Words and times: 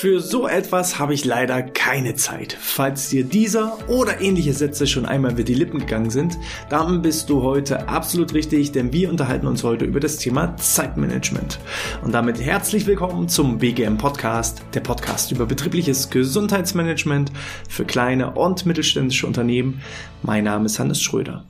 Für 0.00 0.20
so 0.20 0.48
etwas 0.48 0.98
habe 0.98 1.12
ich 1.12 1.26
leider 1.26 1.60
keine 1.60 2.14
Zeit. 2.14 2.56
Falls 2.58 3.10
dir 3.10 3.22
dieser 3.22 3.86
oder 3.86 4.22
ähnliche 4.22 4.54
Sätze 4.54 4.86
schon 4.86 5.04
einmal 5.04 5.32
über 5.32 5.42
die 5.42 5.52
Lippen 5.52 5.80
gegangen 5.80 6.08
sind, 6.08 6.38
dann 6.70 7.02
bist 7.02 7.28
du 7.28 7.42
heute 7.42 7.86
absolut 7.86 8.32
richtig, 8.32 8.72
denn 8.72 8.94
wir 8.94 9.10
unterhalten 9.10 9.46
uns 9.46 9.62
heute 9.62 9.84
über 9.84 10.00
das 10.00 10.16
Thema 10.16 10.56
Zeitmanagement. 10.56 11.58
Und 12.02 12.12
damit 12.12 12.40
herzlich 12.40 12.86
willkommen 12.86 13.28
zum 13.28 13.58
BGM 13.58 13.98
Podcast, 13.98 14.62
der 14.72 14.80
Podcast 14.80 15.32
über 15.32 15.44
betriebliches 15.44 16.08
Gesundheitsmanagement 16.08 17.30
für 17.68 17.84
kleine 17.84 18.30
und 18.30 18.64
mittelständische 18.64 19.26
Unternehmen. 19.26 19.82
Mein 20.22 20.44
Name 20.44 20.64
ist 20.64 20.78
Hannes 20.78 21.02
Schröder. 21.02 21.44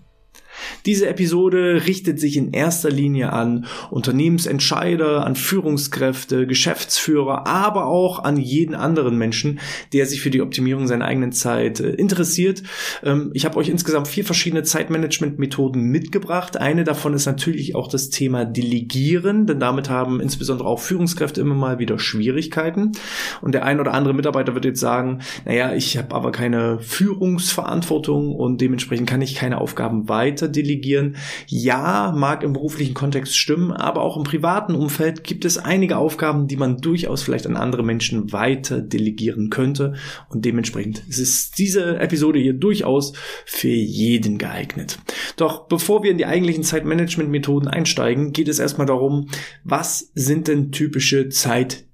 Diese 0.86 1.08
Episode 1.08 1.82
richtet 1.86 2.20
sich 2.20 2.36
in 2.36 2.52
erster 2.52 2.90
Linie 2.90 3.32
an 3.32 3.66
Unternehmensentscheider, 3.90 5.26
an 5.26 5.36
Führungskräfte, 5.36 6.46
Geschäftsführer, 6.46 7.46
aber 7.46 7.86
auch 7.86 8.24
an 8.24 8.36
jeden 8.36 8.74
anderen 8.74 9.16
Menschen, 9.16 9.60
der 9.92 10.06
sich 10.06 10.20
für 10.20 10.30
die 10.30 10.42
Optimierung 10.42 10.86
seiner 10.86 11.04
eigenen 11.04 11.32
Zeit 11.32 11.80
äh, 11.80 11.90
interessiert. 11.90 12.62
Ähm, 13.02 13.30
ich 13.34 13.44
habe 13.44 13.56
euch 13.56 13.68
insgesamt 13.68 14.08
vier 14.08 14.24
verschiedene 14.24 14.62
Zeitmanagement-Methoden 14.62 15.82
mitgebracht. 15.82 16.56
Eine 16.56 16.84
davon 16.84 17.14
ist 17.14 17.26
natürlich 17.26 17.74
auch 17.74 17.88
das 17.88 18.10
Thema 18.10 18.44
Delegieren, 18.44 19.46
denn 19.46 19.60
damit 19.60 19.90
haben 19.90 20.20
insbesondere 20.20 20.68
auch 20.68 20.80
Führungskräfte 20.80 21.40
immer 21.40 21.54
mal 21.54 21.78
wieder 21.78 21.98
Schwierigkeiten. 21.98 22.92
Und 23.40 23.52
der 23.52 23.64
ein 23.64 23.80
oder 23.80 23.94
andere 23.94 24.14
Mitarbeiter 24.14 24.54
wird 24.54 24.64
jetzt 24.64 24.80
sagen, 24.80 25.20
naja, 25.44 25.74
ich 25.74 25.96
habe 25.96 26.14
aber 26.14 26.32
keine 26.32 26.78
Führungsverantwortung 26.80 28.34
und 28.34 28.60
dementsprechend 28.60 29.08
kann 29.08 29.22
ich 29.22 29.34
keine 29.34 29.60
Aufgaben 29.60 30.08
weiter 30.08 30.48
delegieren. 30.62 31.16
Ja, 31.46 32.12
mag 32.16 32.42
im 32.42 32.52
beruflichen 32.52 32.94
Kontext 32.94 33.36
stimmen, 33.36 33.72
aber 33.72 34.02
auch 34.02 34.16
im 34.16 34.22
privaten 34.22 34.74
Umfeld 34.74 35.24
gibt 35.24 35.44
es 35.44 35.58
einige 35.58 35.96
Aufgaben, 35.96 36.46
die 36.46 36.56
man 36.56 36.78
durchaus 36.78 37.22
vielleicht 37.22 37.46
an 37.46 37.56
andere 37.56 37.82
Menschen 37.82 38.32
weiter 38.32 38.80
delegieren 38.80 39.50
könnte. 39.50 39.94
Und 40.28 40.44
dementsprechend 40.44 41.02
ist 41.08 41.58
diese 41.58 41.98
Episode 41.98 42.38
hier 42.38 42.54
durchaus 42.54 43.12
für 43.46 43.68
jeden 43.68 44.38
geeignet. 44.38 44.98
Doch 45.36 45.66
bevor 45.68 46.02
wir 46.02 46.10
in 46.10 46.18
die 46.18 46.26
eigentlichen 46.26 46.64
Zeitmanagement-Methoden 46.64 47.68
einsteigen, 47.68 48.32
geht 48.32 48.48
es 48.48 48.58
erstmal 48.58 48.86
darum, 48.86 49.28
was 49.64 50.10
sind 50.14 50.48
denn 50.48 50.72
typische 50.72 51.28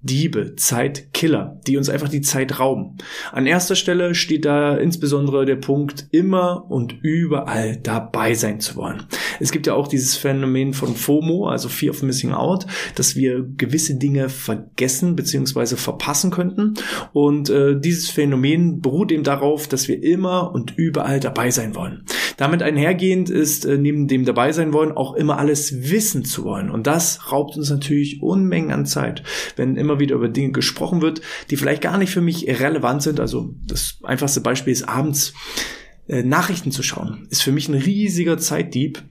Zeitdiebe, 0.06 0.56
Zeitkiller, 0.56 1.60
die 1.66 1.76
uns 1.76 1.88
einfach 1.88 2.08
die 2.08 2.20
Zeit 2.20 2.58
rauben. 2.58 2.96
An 3.32 3.46
erster 3.46 3.74
Stelle 3.74 4.14
steht 4.14 4.44
da 4.44 4.76
insbesondere 4.76 5.44
der 5.44 5.56
Punkt 5.56 6.06
immer 6.10 6.70
und 6.70 6.94
überall 7.02 7.76
dabei 7.76 8.34
sein 8.34 8.46
sein 8.46 8.60
zu 8.60 8.76
wollen. 8.76 9.02
Es 9.40 9.50
gibt 9.50 9.66
ja 9.66 9.74
auch 9.74 9.88
dieses 9.88 10.16
Phänomen 10.16 10.72
von 10.72 10.94
FOMO, 10.94 11.48
also 11.48 11.68
Fear 11.68 11.90
of 11.90 12.02
Missing 12.02 12.32
Out, 12.32 12.66
dass 12.94 13.16
wir 13.16 13.44
gewisse 13.56 13.96
Dinge 13.96 14.28
vergessen 14.28 15.16
bzw. 15.16 15.76
verpassen 15.76 16.30
könnten. 16.30 16.74
Und 17.12 17.50
äh, 17.50 17.78
dieses 17.78 18.08
Phänomen 18.10 18.80
beruht 18.80 19.10
eben 19.10 19.24
darauf, 19.24 19.68
dass 19.68 19.88
wir 19.88 20.02
immer 20.02 20.52
und 20.54 20.76
überall 20.76 21.20
dabei 21.20 21.50
sein 21.50 21.74
wollen. 21.74 22.04
Damit 22.36 22.62
einhergehend 22.62 23.30
ist 23.30 23.64
äh, 23.64 23.78
neben 23.78 24.08
dem 24.08 24.24
dabei 24.24 24.52
sein 24.52 24.72
wollen 24.72 24.92
auch 24.92 25.14
immer 25.14 25.38
alles 25.38 25.90
wissen 25.90 26.24
zu 26.24 26.44
wollen. 26.44 26.70
Und 26.70 26.86
das 26.86 27.32
raubt 27.32 27.56
uns 27.56 27.70
natürlich 27.70 28.22
Unmengen 28.22 28.72
an 28.72 28.86
Zeit, 28.86 29.22
wenn 29.56 29.76
immer 29.76 29.98
wieder 29.98 30.16
über 30.16 30.28
Dinge 30.28 30.52
gesprochen 30.52 31.00
wird, 31.02 31.20
die 31.50 31.56
vielleicht 31.56 31.82
gar 31.82 31.98
nicht 31.98 32.10
für 32.10 32.20
mich 32.20 32.46
relevant 32.48 33.02
sind. 33.02 33.20
Also 33.20 33.54
das 33.66 33.98
einfachste 34.02 34.40
Beispiel 34.40 34.72
ist 34.72 34.88
abends 34.88 35.34
äh, 36.08 36.22
Nachrichten 36.22 36.70
zu 36.70 36.82
schauen, 36.82 37.26
ist 37.30 37.42
für 37.42 37.52
mich 37.52 37.68
ein 37.68 37.74
riesiger 37.74 38.38
Zeitdieb, 38.38 39.02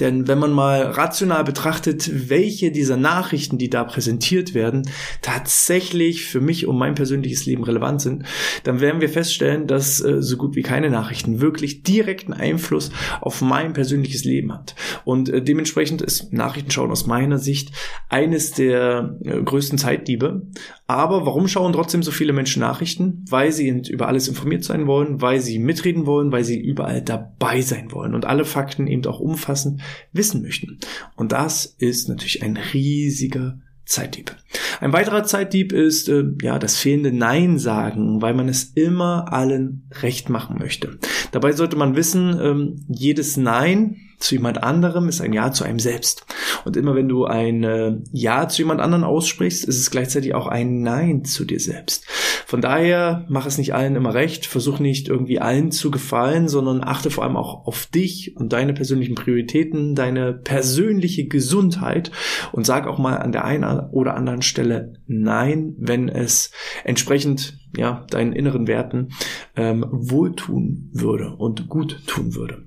denn 0.00 0.28
wenn 0.28 0.38
man 0.38 0.52
mal 0.52 0.82
rational 0.82 1.44
betrachtet, 1.44 2.28
welche 2.28 2.70
dieser 2.70 2.96
Nachrichten, 2.96 3.58
die 3.58 3.70
da 3.70 3.84
präsentiert 3.84 4.54
werden, 4.54 4.88
tatsächlich 5.22 6.24
für 6.24 6.40
mich 6.40 6.66
und 6.66 6.76
mein 6.76 6.94
persönliches 6.94 7.46
Leben 7.46 7.64
relevant 7.64 8.00
sind, 8.00 8.24
dann 8.64 8.80
werden 8.80 9.00
wir 9.00 9.08
feststellen, 9.08 9.66
dass 9.66 10.00
äh, 10.00 10.22
so 10.22 10.36
gut 10.36 10.56
wie 10.56 10.62
keine 10.62 10.90
Nachrichten 10.90 11.40
wirklich 11.40 11.82
direkten 11.82 12.32
Einfluss 12.32 12.90
auf 13.20 13.40
mein 13.40 13.72
persönliches 13.72 14.24
Leben 14.24 14.52
hat. 14.52 14.74
Und 15.04 15.28
äh, 15.28 15.42
dementsprechend 15.42 16.02
ist 16.02 16.32
Nachrichtenschauen 16.32 16.90
aus 16.90 17.06
meiner 17.06 17.38
Sicht 17.38 17.72
eines 18.08 18.52
der 18.52 19.16
äh, 19.24 19.42
größten 19.42 19.78
Zeitdiebe. 19.78 20.42
Aber 20.86 21.24
warum 21.24 21.48
schauen 21.48 21.72
trotzdem 21.72 22.02
so 22.02 22.10
viele 22.10 22.32
Menschen 22.32 22.60
Nachrichten? 22.60 23.24
Weil 23.28 23.52
sie 23.52 23.68
über 23.68 24.06
alles 24.06 24.28
informiert 24.28 24.64
sein 24.64 24.86
wollen, 24.86 25.22
weil 25.22 25.40
sie 25.40 25.58
mitreden 25.58 26.06
wollen, 26.06 26.30
weil 26.30 26.44
sie 26.44 26.60
überall 26.60 27.00
dabei 27.00 27.62
sein 27.62 27.92
wollen 27.92 28.14
und 28.14 28.26
alle 28.26 28.44
Fakten 28.44 28.86
eben 28.86 29.04
auch 29.06 29.20
umfassend 29.20 29.80
wissen 30.12 30.42
möchten. 30.42 30.78
Und 31.16 31.32
das 31.32 31.66
ist 31.78 32.08
natürlich 32.08 32.42
ein 32.42 32.56
riesiger 32.56 33.58
Zeitdieb. 33.86 34.34
Ein 34.80 34.92
weiterer 34.92 35.24
Zeitdieb 35.24 35.72
ist 35.72 36.08
äh, 36.08 36.24
ja 36.40 36.58
das 36.58 36.76
fehlende 36.76 37.12
Nein 37.12 37.58
sagen, 37.58 38.22
weil 38.22 38.34
man 38.34 38.48
es 38.48 38.64
immer 38.64 39.32
allen 39.32 39.88
recht 40.00 40.30
machen 40.30 40.58
möchte. 40.58 40.98
Dabei 41.32 41.52
sollte 41.52 41.76
man 41.76 41.94
wissen, 41.94 42.38
ähm, 42.40 42.86
jedes 42.88 43.36
Nein 43.36 43.96
zu 44.18 44.34
jemand 44.34 44.62
anderem 44.62 45.08
ist 45.08 45.20
ein 45.20 45.32
Ja 45.32 45.52
zu 45.52 45.64
einem 45.64 45.78
selbst. 45.78 46.26
Und 46.64 46.76
immer 46.76 46.94
wenn 46.94 47.08
du 47.08 47.24
ein 47.24 47.64
äh, 47.64 47.96
Ja 48.12 48.48
zu 48.48 48.62
jemand 48.62 48.80
anderen 48.80 49.04
aussprichst, 49.04 49.64
ist 49.64 49.78
es 49.78 49.90
gleichzeitig 49.90 50.34
auch 50.34 50.46
ein 50.46 50.82
Nein 50.82 51.24
zu 51.24 51.44
dir 51.44 51.60
selbst. 51.60 52.06
Von 52.46 52.60
daher 52.60 53.24
mach 53.28 53.46
es 53.46 53.58
nicht 53.58 53.74
allen 53.74 53.96
immer 53.96 54.14
recht, 54.14 54.46
versuch 54.46 54.78
nicht 54.78 55.08
irgendwie 55.08 55.40
allen 55.40 55.70
zu 55.70 55.90
gefallen, 55.90 56.48
sondern 56.48 56.84
achte 56.84 57.10
vor 57.10 57.24
allem 57.24 57.36
auch 57.36 57.66
auf 57.66 57.86
dich 57.86 58.36
und 58.36 58.52
deine 58.52 58.74
persönlichen 58.74 59.14
Prioritäten, 59.14 59.94
deine 59.94 60.32
persönliche 60.32 61.26
Gesundheit 61.26 62.10
und 62.52 62.66
sag 62.66 62.86
auch 62.86 62.98
mal 62.98 63.16
an 63.16 63.32
der 63.32 63.44
einen 63.44 63.64
oder 63.90 64.14
anderen 64.14 64.42
Stelle 64.42 64.94
Nein, 65.06 65.74
wenn 65.78 66.08
es 66.08 66.50
entsprechend 66.84 67.58
ja 67.76 68.06
deinen 68.10 68.32
inneren 68.32 68.66
Werten 68.66 69.08
ähm, 69.56 69.84
wohltun 69.90 70.90
würde 70.92 71.34
und 71.36 71.68
gut 71.68 72.02
tun 72.06 72.34
würde. 72.34 72.64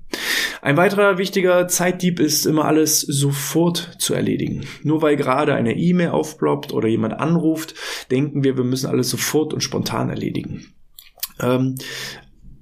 Ein 0.67 0.75
weiterer 0.75 1.17
wichtiger 1.17 1.69
Zeitdieb 1.69 2.19
ist 2.19 2.45
immer 2.45 2.65
alles 2.65 2.99
sofort 2.99 3.95
zu 3.99 4.13
erledigen. 4.13 4.65
Nur 4.83 5.01
weil 5.01 5.15
gerade 5.15 5.53
eine 5.53 5.77
E-Mail 5.77 6.09
aufploppt 6.09 6.73
oder 6.73 6.89
jemand 6.89 7.21
anruft, 7.21 7.73
denken 8.11 8.43
wir, 8.43 8.57
wir 8.57 8.65
müssen 8.65 8.87
alles 8.87 9.09
sofort 9.09 9.53
und 9.53 9.61
spontan 9.61 10.09
erledigen. 10.09 10.65
Ähm, 11.39 11.75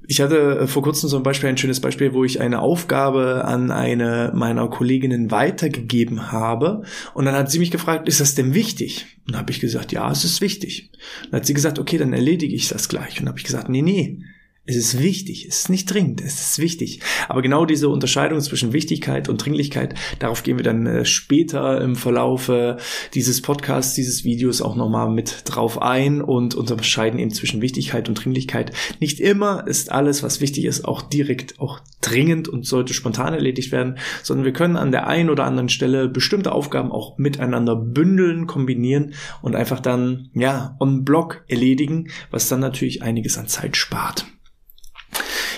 ich 0.07 0.21
hatte 0.21 0.37
äh, 0.37 0.67
vor 0.67 0.83
kurzem 0.83 1.09
zum 1.09 1.23
Beispiel 1.23 1.49
ein 1.49 1.57
schönes 1.57 1.79
Beispiel, 1.79 2.13
wo 2.13 2.23
ich 2.23 2.41
eine 2.41 2.59
Aufgabe 2.59 3.43
an 3.43 3.71
eine 3.71 4.31
meiner 4.35 4.67
Kolleginnen 4.69 5.31
weitergegeben 5.31 6.31
habe. 6.31 6.83
Und 7.15 7.25
dann 7.25 7.33
hat 7.33 7.49
sie 7.49 7.57
mich 7.57 7.71
gefragt, 7.71 8.07
ist 8.07 8.21
das 8.21 8.35
denn 8.35 8.53
wichtig? 8.53 9.17
Und 9.25 9.33
dann 9.33 9.41
habe 9.41 9.51
ich 9.51 9.59
gesagt, 9.59 9.91
ja, 9.91 10.11
es 10.11 10.23
ist 10.23 10.41
wichtig. 10.41 10.91
dann 11.31 11.39
hat 11.39 11.47
sie 11.47 11.55
gesagt, 11.55 11.79
okay, 11.79 11.97
dann 11.97 12.13
erledige 12.13 12.53
ich 12.53 12.67
das 12.67 12.87
gleich. 12.87 13.13
Und 13.13 13.21
dann 13.21 13.29
habe 13.29 13.39
ich 13.39 13.45
gesagt, 13.45 13.67
nee, 13.67 13.81
nee, 13.81 14.19
es 14.67 14.75
ist 14.75 14.99
wichtig, 14.99 15.45
es 15.47 15.59
ist 15.59 15.69
nicht 15.69 15.93
dringend, 15.93 16.21
es 16.21 16.41
ist 16.41 16.59
wichtig. 16.59 16.99
Aber 17.29 17.43
genau 17.43 17.65
diese 17.65 17.87
Unterscheidung 17.87 18.41
zwischen 18.41 18.73
Wichtigkeit 18.73 19.29
und 19.29 19.37
Dringlichkeit, 19.37 19.93
darauf 20.17 20.41
gehen 20.41 20.57
wir 20.57 20.63
dann 20.63 20.87
äh, 20.87 21.05
später 21.05 21.81
im 21.81 21.95
Verlaufe 21.95 22.77
dieses 23.13 23.43
Podcasts, 23.43 23.93
dieses 23.93 24.23
Videos 24.23 24.63
auch 24.63 24.75
nochmal 24.75 25.09
mit 25.09 25.43
drauf 25.45 25.81
ein 25.81 26.21
und 26.21 26.55
unterscheiden 26.55 27.19
eben 27.19 27.31
zwischen 27.31 27.61
Wichtigkeit 27.61 28.09
und 28.09 28.15
Dringlichkeit. 28.15 28.71
Nicht 28.99 29.19
immer 29.19 29.67
ist 29.67 29.91
alles, 29.91 30.23
was 30.23 30.41
wichtig 30.41 30.65
ist, 30.65 30.83
auch 30.83 31.03
direkt 31.03 31.59
auch 31.59 31.79
dringend 32.01 32.47
und 32.47 32.65
sollte 32.65 32.95
spontan 32.95 33.33
erledigt 33.33 33.71
werden, 33.71 33.99
sondern 34.23 34.45
wir 34.45 34.53
können 34.53 34.77
an 34.77 34.91
der 34.91 35.07
einen 35.07 35.29
oder 35.29 35.45
anderen 35.45 35.69
Stelle 35.69 36.09
bestimmte 36.09 36.51
Aufgaben 36.51 36.91
auch 36.91 37.19
miteinander 37.19 37.75
bündeln, 37.75 38.47
kombinieren 38.47 39.13
und 39.43 39.55
einfach 39.55 39.79
dann, 39.79 40.29
ja, 40.33 40.75
on 40.79 41.05
block 41.05 41.43
erledigen, 41.47 42.09
was 42.31 42.49
dann 42.49 42.61
natürlich 42.61 43.03
einiges 43.03 43.37
an 43.37 43.47
Zeit 43.47 43.77
spart 43.77 44.25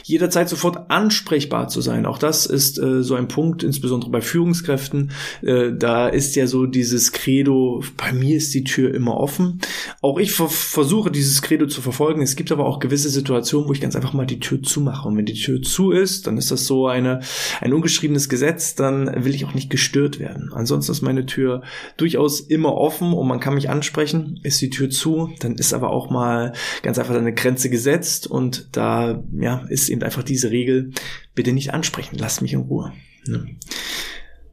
jederzeit 0.07 0.47
sofort 0.47 0.89
ansprechbar 0.89 1.67
zu 1.67 1.81
sein. 1.81 2.05
Auch 2.05 2.17
das 2.17 2.45
ist 2.45 2.79
äh, 2.79 3.03
so 3.03 3.15
ein 3.15 3.27
Punkt, 3.27 3.61
insbesondere 3.61 4.09
bei 4.09 4.21
Führungskräften. 4.21 5.11
Äh, 5.41 5.73
da 5.77 6.07
ist 6.07 6.37
ja 6.37 6.47
so 6.47 6.65
dieses 6.65 7.11
Credo, 7.11 7.83
bei 7.97 8.13
mir 8.13 8.37
ist 8.37 8.53
die 8.53 8.63
Tür 8.63 8.93
immer 8.95 9.17
offen. 9.17 9.59
Auch 10.01 10.17
ich 10.17 10.31
ver 10.31 10.47
versuche 10.47 11.11
dieses 11.11 11.41
Credo 11.41 11.67
zu 11.67 11.81
verfolgen. 11.81 12.21
Es 12.21 12.37
gibt 12.37 12.53
aber 12.53 12.65
auch 12.65 12.79
gewisse 12.79 13.09
Situationen, 13.09 13.67
wo 13.67 13.73
ich 13.73 13.81
ganz 13.81 13.97
einfach 13.97 14.13
mal 14.13 14.25
die 14.25 14.39
Tür 14.39 14.63
zumache. 14.63 15.09
Und 15.09 15.17
wenn 15.17 15.25
die 15.25 15.33
Tür 15.33 15.61
zu 15.61 15.91
ist, 15.91 16.25
dann 16.25 16.37
ist 16.37 16.51
das 16.51 16.65
so 16.65 16.87
eine, 16.87 17.19
ein 17.59 17.73
ungeschriebenes 17.73 18.29
Gesetz, 18.29 18.75
dann 18.75 19.25
will 19.25 19.35
ich 19.35 19.43
auch 19.43 19.53
nicht 19.53 19.69
gestört 19.69 20.19
werden. 20.19 20.51
Ansonsten 20.53 20.93
ist 20.93 21.01
meine 21.01 21.25
Tür 21.25 21.63
durchaus 21.97 22.39
immer 22.39 22.75
offen 22.75 23.11
und 23.11 23.27
man 23.27 23.41
kann 23.41 23.55
mich 23.55 23.69
ansprechen. 23.69 24.39
Ist 24.43 24.61
die 24.61 24.69
Tür 24.69 24.89
zu, 24.89 25.31
dann 25.41 25.55
ist 25.55 25.73
aber 25.73 25.89
auch 25.89 26.09
mal 26.09 26.53
ganz 26.81 26.97
einfach 26.97 27.15
eine 27.15 27.33
Grenze 27.33 27.69
gesetzt 27.69 28.27
und 28.27 28.69
da 28.71 29.21
ja, 29.37 29.65
ist 29.67 29.89
eben 29.89 29.96
einfach 30.03 30.23
diese 30.23 30.51
Regel, 30.51 30.91
bitte 31.35 31.53
nicht 31.53 31.73
ansprechen, 31.73 32.17
lasst 32.17 32.41
mich 32.41 32.53
in 32.53 32.61
Ruhe. 32.61 32.93
Ne? 33.25 33.57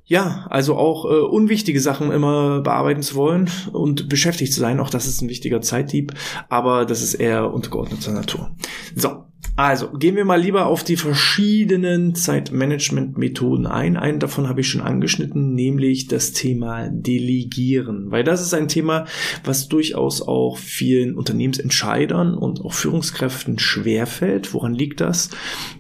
Ja, 0.07 0.47
also 0.51 0.77
auch 0.77 1.07
äh, 1.07 1.21
unwichtige 1.21 1.81
Sachen 1.81 2.13
immer 2.13 2.61
bearbeiten 2.61 3.03
zu 3.03 3.15
wollen 3.15 3.51
und 3.73 4.09
beschäftigt 4.09 4.53
zu 4.53 4.61
sein, 4.61 4.79
auch 4.79 4.91
das 4.91 5.07
ist 5.07 5.23
ein 5.23 5.31
wichtiger 5.31 5.63
Zeitdieb, 5.63 6.13
aber 6.51 6.85
das 6.85 7.03
ist 7.03 7.15
eher 7.15 7.53
untergeordneter 7.53 8.13
Natur. 8.13 8.55
So, 8.95 9.25
Also, 9.57 9.93
gehen 9.93 10.17
wir 10.17 10.25
mal 10.25 10.41
lieber 10.41 10.67
auf 10.67 10.83
die 10.83 10.97
verschiedenen 10.97 12.17
Zeitmanagement-Methoden 12.17 13.69
ein. 13.69 13.97
Einen 13.97 14.19
davon 14.19 14.49
habe 14.49 14.63
ich 14.63 14.69
schon 14.69 14.81
angeschnitten, 14.81 15.55
nämlich 15.55 16.09
das 16.09 16.33
Thema 16.33 16.89
Delegieren. 16.89 18.11
Weil 18.11 18.25
das 18.25 18.43
ist 18.43 18.53
ein 18.53 18.67
Thema, 18.67 19.05
was 19.45 19.69
durchaus 19.69 20.23
auch 20.23 20.59
vielen 20.59 21.15
Unternehmensentscheidern 21.15 22.35
und 22.35 22.63
auch 22.63 22.73
Führungskräften 22.73 23.61
schwerfällt. 23.61 24.53
Woran 24.55 24.75
liegt 24.75 25.01
das? 25.01 25.31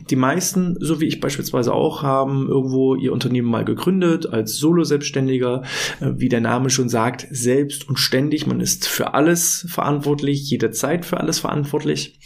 Die 0.08 0.14
meisten, 0.14 0.76
so 0.78 1.00
wie 1.00 1.06
ich 1.06 1.18
beispielsweise 1.18 1.74
auch, 1.74 2.04
haben 2.04 2.46
irgendwo 2.48 2.94
ihr 2.94 3.12
Unternehmen 3.12 3.50
mal 3.50 3.64
gegründet 3.64 4.26
als 4.26 4.56
Solo-Selbstständiger. 4.56 5.62
Äh, 5.98 6.12
wie 6.14 6.28
der 6.28 6.40
Name 6.40 6.70
schon 6.70 6.88
sagt, 6.88 7.26
selbst 7.28 7.88
und 7.88 7.98
ständig. 7.98 8.46
Man 8.46 8.60
ist 8.60 8.86
für 8.86 9.14
alles 9.14 9.66
verantwortlich, 9.68 10.48
jederzeit 10.48 11.04
für 11.04 11.18
alles 11.18 11.40
verantwortlich 11.40 12.20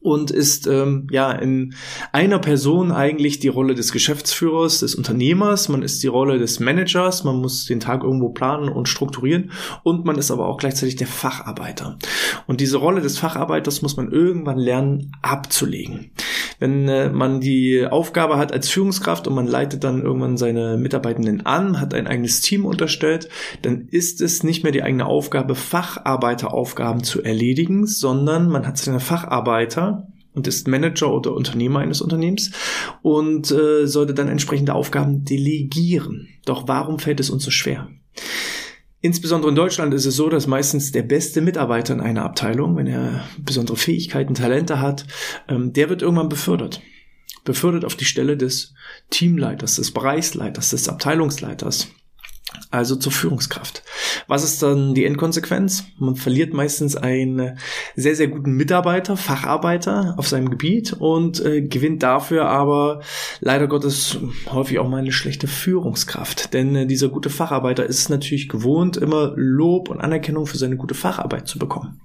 und 0.00 0.30
ist 0.30 0.66
ähm, 0.66 1.08
ja 1.10 1.32
in 1.32 1.74
einer 2.12 2.38
Person 2.38 2.92
eigentlich 2.92 3.40
die 3.40 3.48
Rolle 3.48 3.74
des 3.74 3.92
Geschäftsführers, 3.92 4.80
des 4.80 4.94
Unternehmers, 4.94 5.68
man 5.68 5.82
ist 5.82 6.02
die 6.02 6.06
Rolle 6.06 6.38
des 6.38 6.60
Managers, 6.60 7.24
man 7.24 7.36
muss 7.36 7.66
den 7.66 7.80
Tag 7.80 8.04
irgendwo 8.04 8.28
planen 8.28 8.68
und 8.68 8.88
strukturieren 8.88 9.50
und 9.82 10.04
man 10.04 10.16
ist 10.16 10.30
aber 10.30 10.46
auch 10.46 10.58
gleichzeitig 10.58 10.96
der 10.96 11.08
Facharbeiter. 11.08 11.98
Und 12.46 12.60
diese 12.60 12.78
Rolle 12.78 13.00
des 13.00 13.18
Facharbeiters 13.18 13.82
muss 13.82 13.96
man 13.96 14.12
irgendwann 14.12 14.58
lernen 14.58 15.12
abzulegen. 15.22 16.12
Wenn 16.58 16.88
äh, 16.88 17.10
man 17.10 17.40
die 17.40 17.86
Aufgabe 17.86 18.36
hat 18.36 18.52
als 18.52 18.68
Führungskraft 18.68 19.26
und 19.26 19.34
man 19.34 19.46
leitet 19.46 19.84
dann 19.84 20.02
irgendwann 20.02 20.36
seine 20.36 20.76
Mitarbeitenden 20.76 21.46
an, 21.46 21.80
hat 21.80 21.94
ein 21.94 22.06
eigenes 22.06 22.40
Team 22.40 22.64
unterstellt, 22.64 23.28
dann 23.62 23.88
ist 23.88 24.20
es 24.20 24.42
nicht 24.42 24.62
mehr 24.62 24.72
die 24.72 24.82
eigene 24.82 25.06
Aufgabe, 25.06 25.54
Facharbeiteraufgaben 25.54 27.04
zu 27.04 27.22
erledigen, 27.22 27.86
sondern 27.86 28.48
man 28.48 28.66
hat 28.66 28.78
seine 28.78 29.00
Facharbeiter 29.00 30.08
und 30.34 30.46
ist 30.46 30.68
Manager 30.68 31.12
oder 31.12 31.34
Unternehmer 31.34 31.80
eines 31.80 32.00
Unternehmens 32.00 32.52
und 33.02 33.50
äh, 33.50 33.86
sollte 33.86 34.14
dann 34.14 34.28
entsprechende 34.28 34.74
Aufgaben 34.74 35.24
delegieren. 35.24 36.28
Doch 36.44 36.66
warum 36.66 36.98
fällt 36.98 37.20
es 37.20 37.30
uns 37.30 37.44
so 37.44 37.50
schwer? 37.50 37.88
Insbesondere 39.00 39.50
in 39.50 39.56
Deutschland 39.56 39.94
ist 39.94 40.06
es 40.06 40.16
so, 40.16 40.28
dass 40.28 40.48
meistens 40.48 40.90
der 40.90 41.02
beste 41.02 41.40
Mitarbeiter 41.40 41.94
in 41.94 42.00
einer 42.00 42.24
Abteilung, 42.24 42.76
wenn 42.76 42.88
er 42.88 43.24
besondere 43.38 43.76
Fähigkeiten, 43.76 44.34
Talente 44.34 44.80
hat, 44.80 45.06
ähm, 45.48 45.72
der 45.72 45.88
wird 45.88 46.02
irgendwann 46.02 46.28
befördert. 46.28 46.82
Befördert 47.44 47.84
auf 47.84 47.94
die 47.94 48.04
Stelle 48.04 48.36
des 48.36 48.74
Teamleiters, 49.10 49.76
des 49.76 49.92
Bereichsleiters, 49.92 50.70
des 50.70 50.88
Abteilungsleiters 50.88 51.88
also 52.70 52.96
zur 52.96 53.12
Führungskraft. 53.12 53.82
Was 54.26 54.44
ist 54.44 54.62
dann 54.62 54.94
die 54.94 55.04
Endkonsequenz? 55.04 55.84
Man 55.98 56.16
verliert 56.16 56.52
meistens 56.52 56.96
einen 56.96 57.58
sehr, 57.96 58.14
sehr 58.14 58.28
guten 58.28 58.52
Mitarbeiter, 58.52 59.16
Facharbeiter 59.16 60.14
auf 60.16 60.28
seinem 60.28 60.50
Gebiet 60.50 60.92
und 60.92 61.44
äh, 61.44 61.62
gewinnt 61.62 62.02
dafür 62.02 62.46
aber 62.46 63.00
leider 63.40 63.66
Gottes 63.66 64.18
häufig 64.50 64.78
auch 64.78 64.88
mal 64.88 64.98
eine 64.98 65.12
schlechte 65.12 65.46
Führungskraft. 65.46 66.52
Denn 66.54 66.74
äh, 66.74 66.86
dieser 66.86 67.08
gute 67.08 67.30
Facharbeiter 67.30 67.86
ist 67.86 68.08
natürlich 68.10 68.48
gewohnt, 68.48 68.96
immer 68.96 69.32
Lob 69.36 69.88
und 69.88 70.00
Anerkennung 70.00 70.46
für 70.46 70.58
seine 70.58 70.76
gute 70.76 70.94
Facharbeit 70.94 71.48
zu 71.48 71.58
bekommen. 71.58 72.00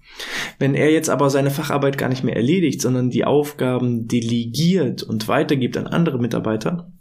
Wenn 0.60 0.76
er 0.76 0.92
jetzt 0.92 1.10
aber 1.10 1.30
seine 1.30 1.52
Facharbeit 1.52 1.98
gar 1.98 2.10
nicht 2.10 2.24
mehr 2.24 2.36
erledigt, 2.36 2.82
sondern 2.82 3.10
die 3.10 3.26
Aufgaben 3.26 4.08
delegiert 4.08 5.04
und 5.04 5.28
weitergibt 5.28 5.78
an 5.78 5.88
andere 5.88 6.20
Mitarbeiter, 6.20 6.92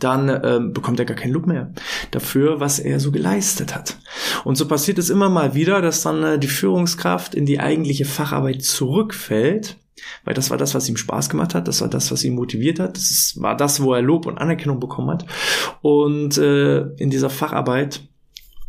dann 0.00 0.28
äh, 0.28 0.60
bekommt 0.62 0.98
er 0.98 1.04
gar 1.04 1.16
kein 1.16 1.30
Lob 1.30 1.46
mehr 1.46 1.72
dafür, 2.10 2.60
was 2.60 2.78
er 2.78 3.00
so 3.00 3.12
geleistet 3.12 3.74
hat. 3.74 3.98
Und 4.44 4.56
so 4.56 4.66
passiert 4.66 4.98
es 4.98 5.10
immer 5.10 5.28
mal 5.28 5.54
wieder, 5.54 5.82
dass 5.82 6.02
dann 6.02 6.22
äh, 6.22 6.38
die 6.38 6.48
Führungskraft 6.48 7.34
in 7.34 7.46
die 7.46 7.60
eigentliche 7.60 8.04
Facharbeit 8.04 8.62
zurückfällt, 8.62 9.76
weil 10.24 10.34
das 10.34 10.50
war 10.50 10.58
das, 10.58 10.74
was 10.74 10.88
ihm 10.88 10.96
Spaß 10.96 11.28
gemacht 11.28 11.54
hat, 11.54 11.68
das 11.68 11.80
war 11.80 11.88
das, 11.88 12.10
was 12.10 12.24
ihn 12.24 12.34
motiviert 12.34 12.80
hat, 12.80 12.96
das 12.96 13.34
war 13.36 13.56
das, 13.56 13.82
wo 13.82 13.94
er 13.94 14.02
Lob 14.02 14.26
und 14.26 14.38
Anerkennung 14.38 14.80
bekommen 14.80 15.10
hat. 15.10 15.26
Und 15.80 16.38
äh, 16.38 16.82
in 16.96 17.10
dieser 17.10 17.30
Facharbeit 17.30 18.00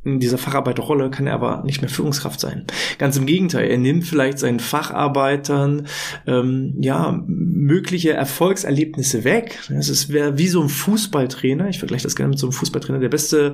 in 0.06 0.20
dieser 0.20 0.38
Facharbeiterrolle 0.38 1.10
kann 1.10 1.28
er 1.28 1.34
aber 1.34 1.64
nicht 1.66 1.82
mehr 1.82 1.90
Führungskraft 1.90 2.40
sein. 2.40 2.66
Ganz 2.98 3.16
im 3.16 3.26
Gegenteil, 3.26 3.70
er 3.70 3.78
nimmt 3.78 4.04
vielleicht 4.04 4.40
seinen 4.40 4.60
Facharbeitern 4.60 5.88
ähm, 6.28 6.76
ja 6.80 7.24
mögliche 7.26 8.14
Erfolgserlebnisse 8.14 9.24
weg. 9.24 9.60
Es 9.70 10.10
wäre 10.10 10.38
wie 10.38 10.48
so 10.48 10.62
ein 10.62 10.70
Fußballtrainer. 10.70 11.70
Ich 11.70 11.80
vergleiche 11.80 12.04
das 12.04 12.16
gerne 12.16 12.32
mit 12.32 12.40
so 12.40 12.48
einem 12.48 12.54
Fußballtrainer. 12.54 13.00
Der 13.00 13.10
beste 13.10 13.54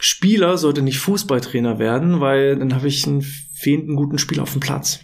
Spieler 0.00 0.56
sollte 0.58 0.82
nicht 0.82 0.98
Fußballtrainer 0.98 1.78
werden, 1.78 2.20
weil 2.20 2.56
dann 2.56 2.74
habe 2.74 2.88
ich 2.88 3.06
einen 3.06 3.26
fehlenden 3.58 3.96
guten 3.96 4.18
Spieler 4.18 4.44
auf 4.44 4.52
dem 4.52 4.60
Platz. 4.60 5.00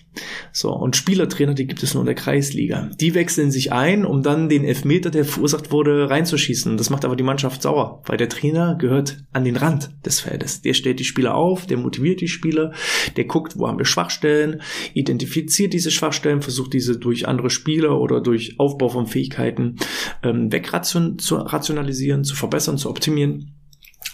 So, 0.53 0.73
und 0.73 0.95
Spielertrainer, 0.95 1.55
die 1.55 1.67
gibt 1.67 1.83
es 1.83 1.95
nur 1.95 2.03
in 2.03 2.07
der 2.07 2.15
Kreisliga. 2.15 2.89
Die 3.01 3.15
wechseln 3.15 3.51
sich 3.51 3.73
ein, 3.73 4.05
um 4.05 4.23
dann 4.23 4.49
den 4.49 4.65
Elfmeter, 4.65 5.11
der 5.11 5.25
verursacht 5.25 5.73
wurde, 5.73 6.09
reinzuschießen. 6.09 6.77
Das 6.77 6.89
macht 6.89 7.05
aber 7.05 7.17
die 7.17 7.25
Mannschaft 7.25 7.63
sauer, 7.63 8.03
weil 8.07 8.17
der 8.17 8.29
Trainer 8.29 8.77
gehört 8.77 9.25
an 9.33 9.45
den 9.45 9.57
Rand 9.57 9.91
des 10.07 10.21
Feldes. 10.21 10.63
Der 10.63 10.75
stellt 10.75 11.01
die 11.01 11.05
Spieler 11.05 11.35
auf, 11.35 11.67
der 11.67 11.79
motiviert 11.79 12.21
die 12.21 12.29
Spieler, 12.29 12.73
der 13.17 13.25
guckt, 13.25 13.59
wo 13.59 13.67
haben 13.67 13.79
wir 13.79 13.85
Schwachstellen, 13.85 14.63
identifiziert 14.93 15.73
diese 15.73 15.91
Schwachstellen, 15.91 16.43
versucht 16.43 16.75
diese 16.75 16.97
durch 16.97 17.27
andere 17.27 17.51
Spieler 17.51 17.99
oder 18.01 18.21
durch 18.21 18.61
Aufbau 18.61 18.89
von 18.89 19.09
Fähigkeiten 19.09 19.77
ähm, 20.23 20.53
wegrationalisieren, 20.53 22.23
zu 22.23 22.37
verbessern, 22.37 22.79
zu 22.79 22.89
optimieren. 22.89 23.57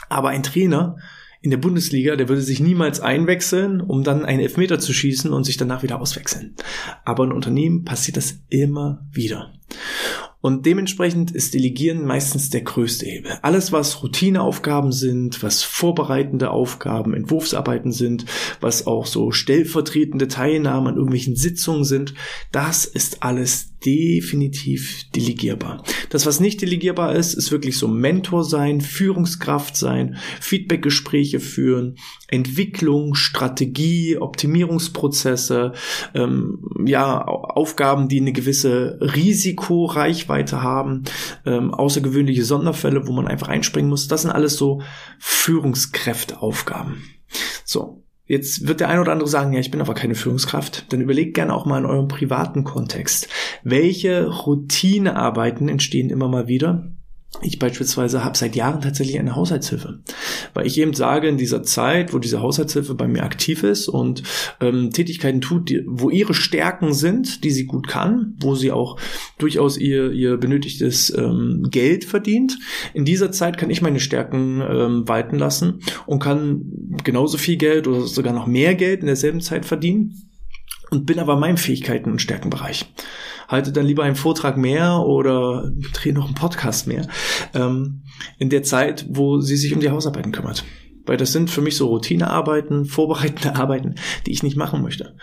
Aber 0.08 0.30
ein 0.30 0.42
Trainer, 0.42 0.96
in 1.42 1.50
der 1.50 1.56
Bundesliga, 1.56 2.16
der 2.16 2.28
würde 2.28 2.42
sich 2.42 2.60
niemals 2.60 3.00
einwechseln, 3.00 3.80
um 3.80 4.04
dann 4.04 4.24
einen 4.24 4.40
Elfmeter 4.40 4.78
zu 4.78 4.92
schießen 4.92 5.32
und 5.32 5.44
sich 5.44 5.56
danach 5.56 5.82
wieder 5.82 6.00
auswechseln. 6.00 6.54
Aber 7.04 7.24
in 7.24 7.32
Unternehmen 7.32 7.84
passiert 7.84 8.18
das 8.18 8.40
immer 8.50 9.06
wieder. 9.10 9.52
Und 10.42 10.64
dementsprechend 10.64 11.30
ist 11.30 11.52
Delegieren 11.52 12.04
meistens 12.06 12.48
der 12.48 12.62
größte 12.62 13.04
Hebel. 13.04 13.32
Alles, 13.42 13.72
was 13.72 14.02
Routineaufgaben 14.02 14.90
sind, 14.90 15.42
was 15.42 15.62
vorbereitende 15.62 16.50
Aufgaben, 16.50 17.12
Entwurfsarbeiten 17.12 17.92
sind, 17.92 18.24
was 18.60 18.86
auch 18.86 19.06
so 19.06 19.32
stellvertretende 19.32 20.28
Teilnahmen 20.28 20.88
an 20.88 20.94
irgendwelchen 20.94 21.36
Sitzungen 21.36 21.84
sind, 21.84 22.14
das 22.52 22.86
ist 22.86 23.22
alles 23.22 23.69
definitiv 23.84 25.10
delegierbar. 25.14 25.82
Das, 26.10 26.26
was 26.26 26.40
nicht 26.40 26.60
delegierbar 26.60 27.14
ist, 27.14 27.34
ist 27.34 27.50
wirklich 27.50 27.78
so 27.78 27.88
Mentor 27.88 28.44
sein, 28.44 28.80
Führungskraft 28.80 29.76
sein, 29.76 30.16
Feedbackgespräche 30.40 31.40
führen, 31.40 31.96
Entwicklung, 32.28 33.14
Strategie, 33.14 34.18
Optimierungsprozesse, 34.18 35.72
ähm, 36.14 36.84
ja, 36.84 37.22
Aufgaben, 37.24 38.08
die 38.08 38.20
eine 38.20 38.32
gewisse 38.32 38.98
Risikoreichweite 39.00 40.62
haben, 40.62 41.04
ähm, 41.46 41.72
außergewöhnliche 41.72 42.44
Sonderfälle, 42.44 43.06
wo 43.06 43.12
man 43.12 43.26
einfach 43.26 43.48
einspringen 43.48 43.90
muss. 43.90 44.08
Das 44.08 44.22
sind 44.22 44.30
alles 44.30 44.56
so 44.56 44.82
Führungskräfteaufgaben. 45.18 47.02
So, 47.64 48.04
Jetzt 48.30 48.68
wird 48.68 48.78
der 48.78 48.88
ein 48.88 49.00
oder 49.00 49.10
andere 49.10 49.28
sagen, 49.28 49.52
ja, 49.52 49.58
ich 49.58 49.72
bin 49.72 49.80
aber 49.80 49.92
keine 49.92 50.14
Führungskraft. 50.14 50.92
Dann 50.92 51.00
überlegt 51.00 51.34
gerne 51.34 51.52
auch 51.52 51.66
mal 51.66 51.78
in 51.78 51.84
eurem 51.84 52.06
privaten 52.06 52.62
Kontext. 52.62 53.26
Welche 53.64 54.28
Routinearbeiten 54.28 55.68
entstehen 55.68 56.10
immer 56.10 56.28
mal 56.28 56.46
wieder? 56.46 56.92
Ich 57.42 57.58
beispielsweise 57.58 58.24
habe 58.24 58.36
seit 58.36 58.56
Jahren 58.56 58.80
tatsächlich 58.80 59.18
eine 59.18 59.36
Haushaltshilfe, 59.36 60.00
weil 60.52 60.66
ich 60.66 60.76
eben 60.78 60.94
sage, 60.94 61.28
in 61.28 61.38
dieser 61.38 61.62
Zeit, 61.62 62.12
wo 62.12 62.18
diese 62.18 62.42
Haushaltshilfe 62.42 62.94
bei 62.94 63.06
mir 63.06 63.22
aktiv 63.22 63.62
ist 63.62 63.88
und 63.88 64.24
ähm, 64.60 64.90
Tätigkeiten 64.90 65.40
tut, 65.40 65.70
die, 65.70 65.82
wo 65.86 66.10
ihre 66.10 66.34
Stärken 66.34 66.92
sind, 66.92 67.44
die 67.44 67.50
sie 67.50 67.66
gut 67.66 67.86
kann, 67.86 68.36
wo 68.40 68.56
sie 68.56 68.72
auch 68.72 68.98
durchaus 69.38 69.78
ihr, 69.78 70.10
ihr 70.10 70.36
benötigtes 70.36 71.16
ähm, 71.16 71.68
Geld 71.70 72.04
verdient, 72.04 72.58
in 72.94 73.04
dieser 73.04 73.30
Zeit 73.30 73.56
kann 73.56 73.70
ich 73.70 73.80
meine 73.80 74.00
Stärken 74.00 74.60
ähm, 74.60 75.08
walten 75.08 75.38
lassen 75.38 75.80
und 76.06 76.18
kann 76.18 76.96
genauso 77.04 77.38
viel 77.38 77.56
Geld 77.56 77.86
oder 77.86 78.02
sogar 78.02 78.34
noch 78.34 78.48
mehr 78.48 78.74
Geld 78.74 79.00
in 79.00 79.06
derselben 79.06 79.40
Zeit 79.40 79.64
verdienen 79.64 80.29
und 80.90 81.06
bin 81.06 81.18
aber 81.18 81.34
in 81.34 81.40
meinem 81.40 81.56
Fähigkeiten- 81.56 82.10
und 82.10 82.22
Stärkenbereich. 82.22 82.86
Halte 83.48 83.72
dann 83.72 83.86
lieber 83.86 84.04
einen 84.04 84.16
Vortrag 84.16 84.56
mehr 84.56 85.00
oder 85.00 85.70
drehe 85.92 86.12
noch 86.12 86.26
einen 86.26 86.34
Podcast 86.34 86.86
mehr 86.86 87.06
ähm, 87.54 88.02
in 88.38 88.50
der 88.50 88.62
Zeit, 88.62 89.06
wo 89.08 89.40
sie 89.40 89.56
sich 89.56 89.74
um 89.74 89.80
die 89.80 89.90
Hausarbeiten 89.90 90.32
kümmert. 90.32 90.64
Weil 91.06 91.16
das 91.16 91.32
sind 91.32 91.50
für 91.50 91.60
mich 91.60 91.76
so 91.76 91.88
Routinearbeiten, 91.88 92.84
vorbereitende 92.86 93.56
Arbeiten, 93.56 93.96
die 94.26 94.32
ich 94.32 94.42
nicht 94.42 94.56
machen 94.56 94.82
möchte. 94.82 95.16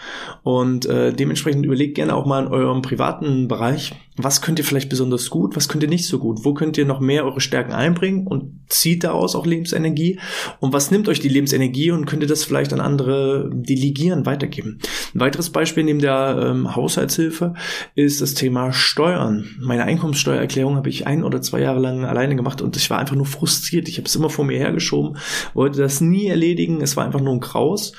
Und 0.44 0.86
äh, 0.86 1.14
dementsprechend 1.14 1.66
überlegt 1.66 1.96
gerne 1.96 2.16
auch 2.16 2.26
mal 2.26 2.46
in 2.46 2.52
eurem 2.52 2.82
privaten 2.82 3.48
Bereich, 3.48 3.94
was 4.18 4.42
könnt 4.42 4.60
ihr 4.60 4.66
vielleicht 4.66 4.90
besonders 4.90 5.30
gut, 5.30 5.56
was 5.56 5.70
könnt 5.70 5.84
ihr 5.84 5.90
nicht 5.90 6.08
so 6.08 6.18
gut, 6.18 6.44
wo 6.44 6.54
könnt 6.54 6.78
ihr 6.78 6.86
noch 6.86 7.00
mehr 7.00 7.24
eure 7.24 7.40
Stärken 7.40 7.72
einbringen 7.72 8.26
und 8.26 8.60
zieht 8.68 9.04
daraus 9.04 9.36
auch 9.36 9.46
Lebensenergie 9.46 10.20
und 10.60 10.74
was 10.74 10.92
nimmt 10.92 11.08
euch 11.08 11.20
die 11.20 11.30
Lebensenergie 11.30 11.92
und 11.92 12.06
könnt 12.06 12.24
ihr 12.24 12.28
das 12.28 12.44
vielleicht 12.44 12.74
an 12.74 12.82
andere 12.82 13.50
delegieren, 13.54 14.26
weitergeben. 14.26 14.80
Ein 15.14 15.20
weiteres 15.20 15.52
Beispiel 15.52 15.84
neben 15.84 16.00
der 16.00 16.50
ähm, 16.50 16.76
Haushaltshilfe 16.76 17.54
ist 17.96 18.20
das 18.22 18.34
Thema 18.34 18.74
Steuern. 18.74 19.46
Meine 19.60 19.84
Einkommenssteuererklärung 19.84 20.76
habe 20.76 20.90
ich 20.90 21.06
ein 21.06 21.24
oder 21.24 21.42
zwei 21.42 21.62
Jahre 21.62 21.80
lang 21.80 22.04
alleine 22.04 22.36
gemacht 22.36 22.62
und 22.62 22.76
ich 22.76 22.90
war 22.90 22.98
einfach 22.98 23.16
nur 23.16 23.26
frustriert. 23.26 23.88
Ich 23.88 23.98
habe 23.98 24.08
es 24.08 24.16
immer 24.16 24.30
vor 24.30 24.46
mir 24.46 24.58
hergeschoben, 24.58 25.18
wollte 25.54 25.80
das 25.80 26.02
nie 26.02 26.28
erledigen, 26.28 26.82
es 26.82 26.98
war 26.98 27.06
einfach 27.06 27.22
nur 27.22 27.34
ein 27.34 27.40
Kraus 27.40 27.94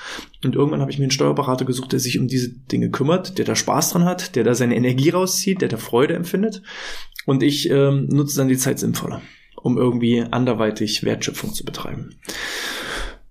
Und 0.45 0.55
irgendwann 0.55 0.81
habe 0.81 0.91
ich 0.91 0.99
mir 0.99 1.05
einen 1.05 1.11
Steuerberater 1.11 1.65
gesucht, 1.65 1.93
der 1.93 1.99
sich 1.99 2.19
um 2.19 2.29
diese 2.29 2.51
Dinge 2.51 2.91
kümmert, 2.91 3.39
der 3.39 3.45
da 3.45 3.57
Spaß 3.57 3.91
dran 3.91 4.05
hat, 4.05 4.37
der 4.37 4.45
da 4.45 4.55
seine 4.55 4.77
Energie 4.77 5.11
rauszieht, 5.11 5.61
der 5.61 5.69
da 5.69 5.77
Freude 5.77 6.15
empfindet. 6.15 6.63
Und 7.27 7.43
ich 7.43 7.69
ähm, 7.71 8.07
nutze 8.07 8.37
dann 8.37 8.49
die 8.49 8.57
Zeit 8.57 8.79
sinnvoller, 8.79 9.21
um 9.57 9.77
irgendwie 9.77 10.23
anderweitig 10.23 11.03
Wertschöpfung 11.03 11.53
zu 11.53 11.65
betreiben 11.65 12.15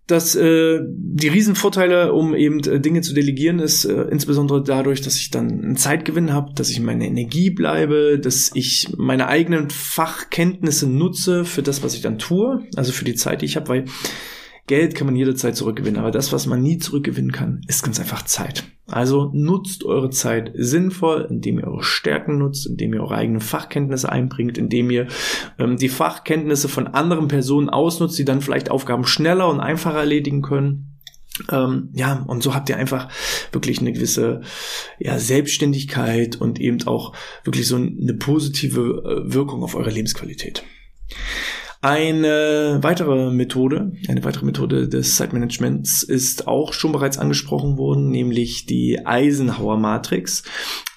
dass 0.07 0.35
äh, 0.35 0.79
die 0.87 1.27
Riesenvorteile, 1.27 2.13
um 2.13 2.33
eben 2.33 2.61
äh, 2.61 2.79
Dinge 2.79 3.01
zu 3.01 3.13
delegieren, 3.13 3.59
ist 3.59 3.83
äh, 3.83 4.03
insbesondere 4.03 4.63
dadurch, 4.63 5.01
dass 5.01 5.17
ich 5.17 5.31
dann 5.31 5.49
einen 5.49 5.77
Zeitgewinn 5.77 6.31
habe, 6.31 6.53
dass 6.55 6.69
ich 6.69 6.79
meine 6.79 7.05
Energie 7.05 7.49
bleibe, 7.49 8.17
dass 8.17 8.51
ich 8.53 8.87
meine 8.97 9.27
eigenen 9.27 9.69
Fachkenntnisse 9.69 10.89
nutze 10.89 11.43
für 11.43 11.61
das, 11.61 11.83
was 11.83 11.93
ich 11.93 12.01
dann 12.01 12.19
tue, 12.19 12.63
also 12.77 12.93
für 12.93 13.03
die 13.03 13.15
Zeit, 13.15 13.41
die 13.41 13.45
ich 13.45 13.57
habe, 13.57 13.67
weil 13.67 13.85
Geld 14.67 14.95
kann 14.95 15.07
man 15.07 15.15
jederzeit 15.15 15.55
zurückgewinnen, 15.55 15.99
aber 15.99 16.11
das, 16.11 16.33
was 16.33 16.45
man 16.45 16.61
nie 16.61 16.77
zurückgewinnen 16.77 17.31
kann, 17.31 17.61
ist 17.67 17.83
ganz 17.83 18.01
einfach 18.01 18.23
Zeit. 18.23 18.65
Also 18.85 19.31
nutzt 19.33 19.85
eure 19.85 20.09
Zeit 20.09 20.51
sinnvoll, 20.55 21.25
indem 21.29 21.59
ihr 21.59 21.67
eure 21.67 21.83
Stärken 21.83 22.37
nutzt, 22.37 22.67
indem 22.67 22.93
ihr 22.93 23.01
eure 23.01 23.15
eigenen 23.15 23.39
Fachkenntnisse 23.39 24.09
einbringt, 24.09 24.57
indem 24.57 24.89
ihr 24.91 25.07
ähm, 25.57 25.77
die 25.77 25.89
Fachkenntnisse 25.89 26.67
von 26.67 26.87
anderen 26.87 27.29
Personen 27.29 27.69
ausnutzt, 27.69 28.19
die 28.19 28.25
dann 28.25 28.41
vielleicht 28.41 28.69
Aufgaben 28.69 29.05
schneller 29.05 29.49
und 29.49 29.61
einfacher 29.61 29.99
erledigen 29.99 30.41
können. 30.41 30.99
Ähm, 31.49 31.89
ja, 31.93 32.25
und 32.27 32.43
so 32.43 32.53
habt 32.53 32.67
ihr 32.67 32.77
einfach 32.77 33.09
wirklich 33.53 33.79
eine 33.79 33.93
gewisse 33.93 34.41
ja, 34.99 35.17
Selbstständigkeit 35.17 36.35
und 36.35 36.59
eben 36.59 36.85
auch 36.87 37.13
wirklich 37.43 37.67
so 37.67 37.77
eine 37.77 38.13
positive 38.15 38.81
äh, 38.81 39.33
Wirkung 39.33 39.63
auf 39.63 39.75
eure 39.75 39.91
Lebensqualität. 39.91 40.63
Eine 41.81 42.79
weitere 42.81 43.31
Methode, 43.31 43.91
eine 44.07 44.23
weitere 44.23 44.45
Methode 44.45 44.87
des 44.89 45.15
Zeitmanagements 45.15 46.01
ist 46.01 46.47
auch 46.47 46.73
schon 46.73 46.91
bereits 46.91 47.19
angesprochen 47.19 47.77
worden, 47.77 48.09
nämlich 48.09 48.65
die 48.65 49.05
Eisenhower 49.05 49.77
Matrix. 49.77 50.43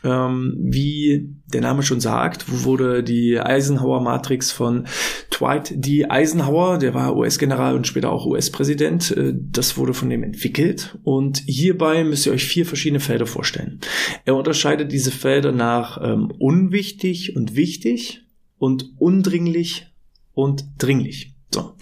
Ähm, 0.03 0.57
wie 0.59 1.35
der 1.53 1.61
Name 1.61 1.83
schon 1.83 2.01
sagt, 2.01 2.47
wurde 2.65 3.03
die 3.03 3.39
Eisenhower 3.39 4.01
Matrix 4.01 4.51
von 4.51 4.87
Dwight 5.31 5.73
D. 5.75 6.07
Eisenhower, 6.07 6.79
der 6.79 6.95
war 6.95 7.15
US-General 7.15 7.77
und 7.77 7.87
später 7.87 8.11
auch 8.11 8.25
US-Präsident, 8.25 9.11
äh, 9.11 9.35
das 9.37 9.77
wurde 9.77 9.93
von 9.93 10.09
dem 10.09 10.23
entwickelt 10.23 10.99
und 11.03 11.43
hierbei 11.45 12.05
müsst 12.05 12.25
ihr 12.25 12.33
euch 12.33 12.45
vier 12.45 12.65
verschiedene 12.65 13.01
Felder 13.01 13.27
vorstellen. 13.27 13.81
Er 14.25 14.37
unterscheidet 14.37 14.91
diese 14.91 15.11
Felder 15.11 15.53
nach 15.53 16.01
ähm, 16.03 16.33
unwichtig 16.39 17.37
und 17.37 17.55
wichtig 17.55 18.23
und 18.57 18.93
undringlich 18.99 19.90
und 20.35 20.65
dringlich. 20.79 21.35
So. 21.53 21.75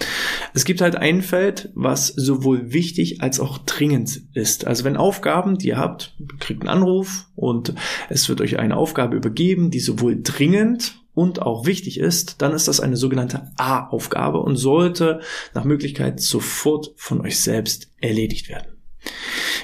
Es 0.55 0.65
gibt 0.65 0.81
halt 0.81 0.97
ein 0.97 1.21
Feld, 1.23 1.71
was 1.75 2.09
sowohl 2.09 2.73
wichtig 2.73 3.21
als 3.21 3.39
auch 3.39 3.59
dringend 3.59 4.23
ist. 4.33 4.67
Also 4.67 4.85
wenn 4.85 4.97
Aufgaben, 4.97 5.59
die 5.59 5.69
ihr 5.69 5.79
habt, 5.79 6.17
kriegt 6.41 6.63
einen 6.63 6.71
Anruf 6.71 7.27
und 7.37 7.75
es 8.09 8.29
wird 8.29 8.41
euch 8.41 8.59
eine 8.59 8.77
Aufgabe 8.77 9.17
übergeben, 9.17 9.71
die 9.71 9.81
sowohl 9.81 10.21
dringend 10.23 10.99
und 11.15 11.43
auch 11.43 11.67
wichtig 11.67 11.99
ist, 12.01 12.41
dann 12.41 12.53
ist 12.53 12.69
das 12.69 12.81
eine 12.81 12.97
sogenannte 12.97 13.51
A-Aufgabe 13.57 14.41
und 14.41 14.57
sollte 14.57 15.21
nach 15.53 15.65
Möglichkeit 15.65 16.21
sofort 16.21 16.93
von 16.97 17.21
euch 17.21 17.39
selbst 17.39 17.93
erledigt 18.01 18.49
werden. 18.49 18.79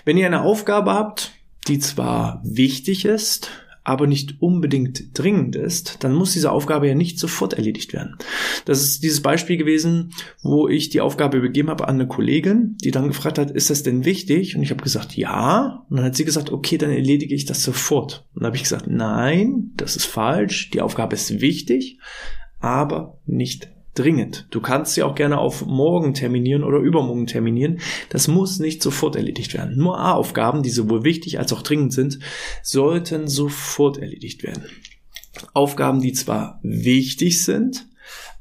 Wenn 0.04 0.18
ihr 0.18 0.26
eine 0.26 0.42
Aufgabe 0.42 0.92
habt, 0.92 1.32
die 1.68 1.78
zwar 1.78 2.42
wichtig 2.44 3.04
ist, 3.04 3.50
aber 3.84 4.06
nicht 4.06 4.40
unbedingt 4.40 5.16
dringend 5.16 5.56
ist, 5.56 6.02
dann 6.02 6.14
muss 6.14 6.32
diese 6.32 6.50
Aufgabe 6.50 6.88
ja 6.88 6.94
nicht 6.94 7.18
sofort 7.18 7.52
erledigt 7.52 7.92
werden. 7.92 8.16
Das 8.64 8.82
ist 8.82 9.02
dieses 9.02 9.20
Beispiel 9.20 9.58
gewesen, 9.58 10.12
wo 10.42 10.68
ich 10.68 10.88
die 10.88 11.02
Aufgabe 11.02 11.36
übergeben 11.36 11.68
habe 11.68 11.86
an 11.86 11.96
eine 11.96 12.08
Kollegin, 12.08 12.76
die 12.82 12.90
dann 12.90 13.08
gefragt 13.08 13.38
hat, 13.38 13.50
ist 13.50 13.68
das 13.68 13.82
denn 13.82 14.06
wichtig? 14.06 14.56
Und 14.56 14.62
ich 14.62 14.70
habe 14.70 14.82
gesagt, 14.82 15.16
ja. 15.16 15.84
Und 15.90 15.98
dann 15.98 16.06
hat 16.06 16.16
sie 16.16 16.24
gesagt, 16.24 16.50
okay, 16.50 16.78
dann 16.78 16.90
erledige 16.90 17.34
ich 17.34 17.44
das 17.44 17.62
sofort. 17.62 18.26
Und 18.32 18.40
dann 18.40 18.46
habe 18.46 18.56
ich 18.56 18.62
gesagt, 18.62 18.86
nein, 18.86 19.72
das 19.76 19.96
ist 19.96 20.06
falsch. 20.06 20.70
Die 20.70 20.80
Aufgabe 20.80 21.14
ist 21.14 21.42
wichtig, 21.42 21.98
aber 22.60 23.20
nicht 23.26 23.73
dringend. 23.94 24.46
Du 24.50 24.60
kannst 24.60 24.94
sie 24.94 25.02
auch 25.02 25.14
gerne 25.14 25.38
auf 25.38 25.64
morgen 25.66 26.14
terminieren 26.14 26.64
oder 26.64 26.78
übermorgen 26.78 27.26
terminieren. 27.26 27.80
Das 28.08 28.28
muss 28.28 28.58
nicht 28.58 28.82
sofort 28.82 29.16
erledigt 29.16 29.54
werden. 29.54 29.76
Nur 29.76 29.98
A-Aufgaben, 29.98 30.62
die 30.62 30.70
sowohl 30.70 31.04
wichtig 31.04 31.38
als 31.38 31.52
auch 31.52 31.62
dringend 31.62 31.92
sind, 31.92 32.18
sollten 32.62 33.28
sofort 33.28 33.98
erledigt 33.98 34.42
werden. 34.42 34.64
Aufgaben, 35.52 36.00
die 36.00 36.12
zwar 36.12 36.60
wichtig 36.62 37.44
sind, 37.44 37.86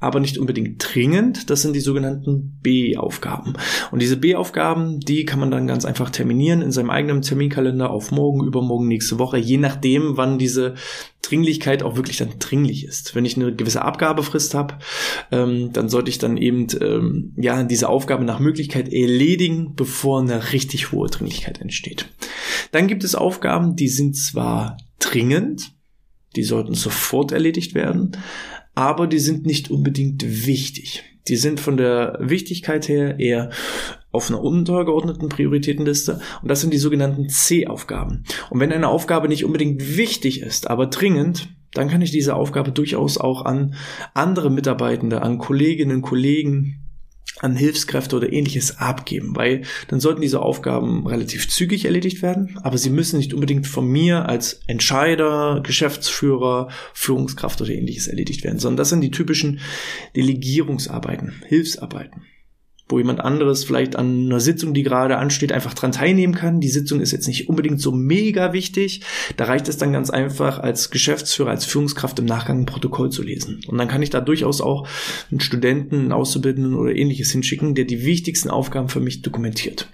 aber 0.03 0.19
nicht 0.19 0.37
unbedingt 0.37 0.83
dringend. 0.93 1.49
Das 1.49 1.61
sind 1.61 1.73
die 1.73 1.79
sogenannten 1.79 2.59
B-Aufgaben. 2.61 3.53
Und 3.91 4.01
diese 4.01 4.17
B-Aufgaben, 4.17 4.99
die 4.99 5.25
kann 5.25 5.39
man 5.39 5.51
dann 5.51 5.67
ganz 5.67 5.85
einfach 5.85 6.09
terminieren 6.09 6.61
in 6.61 6.71
seinem 6.71 6.89
eigenen 6.89 7.21
Terminkalender 7.21 7.89
auf 7.89 8.11
morgen, 8.11 8.45
übermorgen, 8.45 8.87
nächste 8.87 9.19
Woche, 9.19 9.37
je 9.37 9.57
nachdem, 9.57 10.17
wann 10.17 10.37
diese 10.37 10.75
Dringlichkeit 11.23 11.83
auch 11.83 11.95
wirklich 11.95 12.17
dann 12.17 12.37
dringlich 12.37 12.85
ist. 12.85 13.15
Wenn 13.15 13.25
ich 13.25 13.37
eine 13.37 13.55
gewisse 13.55 13.81
Abgabefrist 13.81 14.53
habe, 14.53 14.75
ähm, 15.31 15.71
dann 15.71 15.89
sollte 15.89 16.09
ich 16.09 16.19
dann 16.19 16.37
eben 16.37 16.67
ähm, 16.81 17.33
ja 17.37 17.63
diese 17.63 17.89
Aufgabe 17.89 18.25
nach 18.25 18.39
Möglichkeit 18.39 18.91
erledigen, 18.91 19.73
bevor 19.75 20.21
eine 20.21 20.51
richtig 20.51 20.91
hohe 20.91 21.09
Dringlichkeit 21.09 21.61
entsteht. 21.61 22.09
Dann 22.71 22.87
gibt 22.87 23.03
es 23.03 23.15
Aufgaben, 23.15 23.75
die 23.75 23.87
sind 23.87 24.17
zwar 24.17 24.77
dringend, 24.99 25.71
die 26.35 26.43
sollten 26.43 26.73
sofort 26.73 27.31
erledigt 27.31 27.73
werden, 27.73 28.17
aber 28.75 29.07
die 29.07 29.19
sind 29.19 29.45
nicht 29.45 29.71
unbedingt 29.71 30.45
wichtig. 30.45 31.03
Die 31.27 31.37
sind 31.37 31.59
von 31.59 31.77
der 31.77 32.17
Wichtigkeit 32.19 32.87
her 32.89 33.19
eher 33.19 33.49
auf 34.11 34.29
einer 34.29 34.41
untergeordneten 34.41 35.29
Prioritätenliste 35.29 36.19
und 36.41 36.49
das 36.49 36.61
sind 36.61 36.73
die 36.73 36.77
sogenannten 36.77 37.29
C-Aufgaben. 37.29 38.23
Und 38.49 38.59
wenn 38.59 38.71
eine 38.71 38.89
Aufgabe 38.89 39.27
nicht 39.27 39.45
unbedingt 39.45 39.97
wichtig 39.97 40.41
ist, 40.41 40.69
aber 40.69 40.87
dringend, 40.87 41.49
dann 41.73 41.89
kann 41.89 42.01
ich 42.01 42.11
diese 42.11 42.35
Aufgabe 42.35 42.71
durchaus 42.71 43.17
auch 43.17 43.45
an 43.45 43.75
andere 44.13 44.51
Mitarbeitende, 44.51 45.21
an 45.21 45.39
Kolleginnen, 45.39 46.01
Kollegen, 46.01 46.82
an 47.39 47.55
Hilfskräfte 47.55 48.15
oder 48.15 48.31
ähnliches 48.31 48.77
abgeben, 48.77 49.35
weil 49.35 49.63
dann 49.87 49.99
sollten 49.99 50.21
diese 50.21 50.41
Aufgaben 50.41 51.07
relativ 51.07 51.49
zügig 51.49 51.85
erledigt 51.85 52.21
werden, 52.21 52.59
aber 52.63 52.77
sie 52.77 52.89
müssen 52.89 53.17
nicht 53.17 53.33
unbedingt 53.33 53.67
von 53.67 53.87
mir 53.87 54.29
als 54.29 54.61
Entscheider, 54.67 55.61
Geschäftsführer, 55.63 56.69
Führungskraft 56.93 57.61
oder 57.61 57.71
ähnliches 57.71 58.07
erledigt 58.07 58.43
werden, 58.43 58.59
sondern 58.59 58.77
das 58.77 58.89
sind 58.89 59.01
die 59.01 59.11
typischen 59.11 59.59
Delegierungsarbeiten, 60.15 61.43
Hilfsarbeiten 61.47 62.21
wo 62.89 62.97
jemand 62.97 63.21
anderes 63.21 63.63
vielleicht 63.63 63.95
an 63.95 64.25
einer 64.25 64.39
Sitzung, 64.39 64.73
die 64.73 64.83
gerade 64.83 65.17
ansteht, 65.17 65.51
einfach 65.51 65.73
dran 65.73 65.93
teilnehmen 65.93 66.35
kann. 66.35 66.59
Die 66.59 66.69
Sitzung 66.69 66.99
ist 66.99 67.11
jetzt 67.11 67.27
nicht 67.27 67.47
unbedingt 67.49 67.79
so 67.79 67.91
mega 67.91 68.53
wichtig. 68.53 69.01
Da 69.37 69.45
reicht 69.45 69.67
es 69.69 69.77
dann 69.77 69.93
ganz 69.93 70.09
einfach 70.09 70.59
als 70.59 70.89
Geschäftsführer, 70.89 71.49
als 71.49 71.65
Führungskraft 71.65 72.19
im 72.19 72.25
Nachgang 72.25 72.59
ein 72.59 72.65
Protokoll 72.65 73.09
zu 73.09 73.23
lesen. 73.23 73.61
Und 73.67 73.77
dann 73.77 73.87
kann 73.87 74.01
ich 74.01 74.09
da 74.09 74.21
durchaus 74.21 74.61
auch 74.61 74.87
einen 75.31 75.39
Studenten, 75.39 75.95
einen 75.95 76.11
Auszubildenden 76.11 76.75
oder 76.75 76.93
ähnliches 76.95 77.31
hinschicken, 77.31 77.73
der 77.73 77.85
die 77.85 78.03
wichtigsten 78.05 78.49
Aufgaben 78.49 78.89
für 78.89 78.99
mich 78.99 79.21
dokumentiert. 79.21 79.89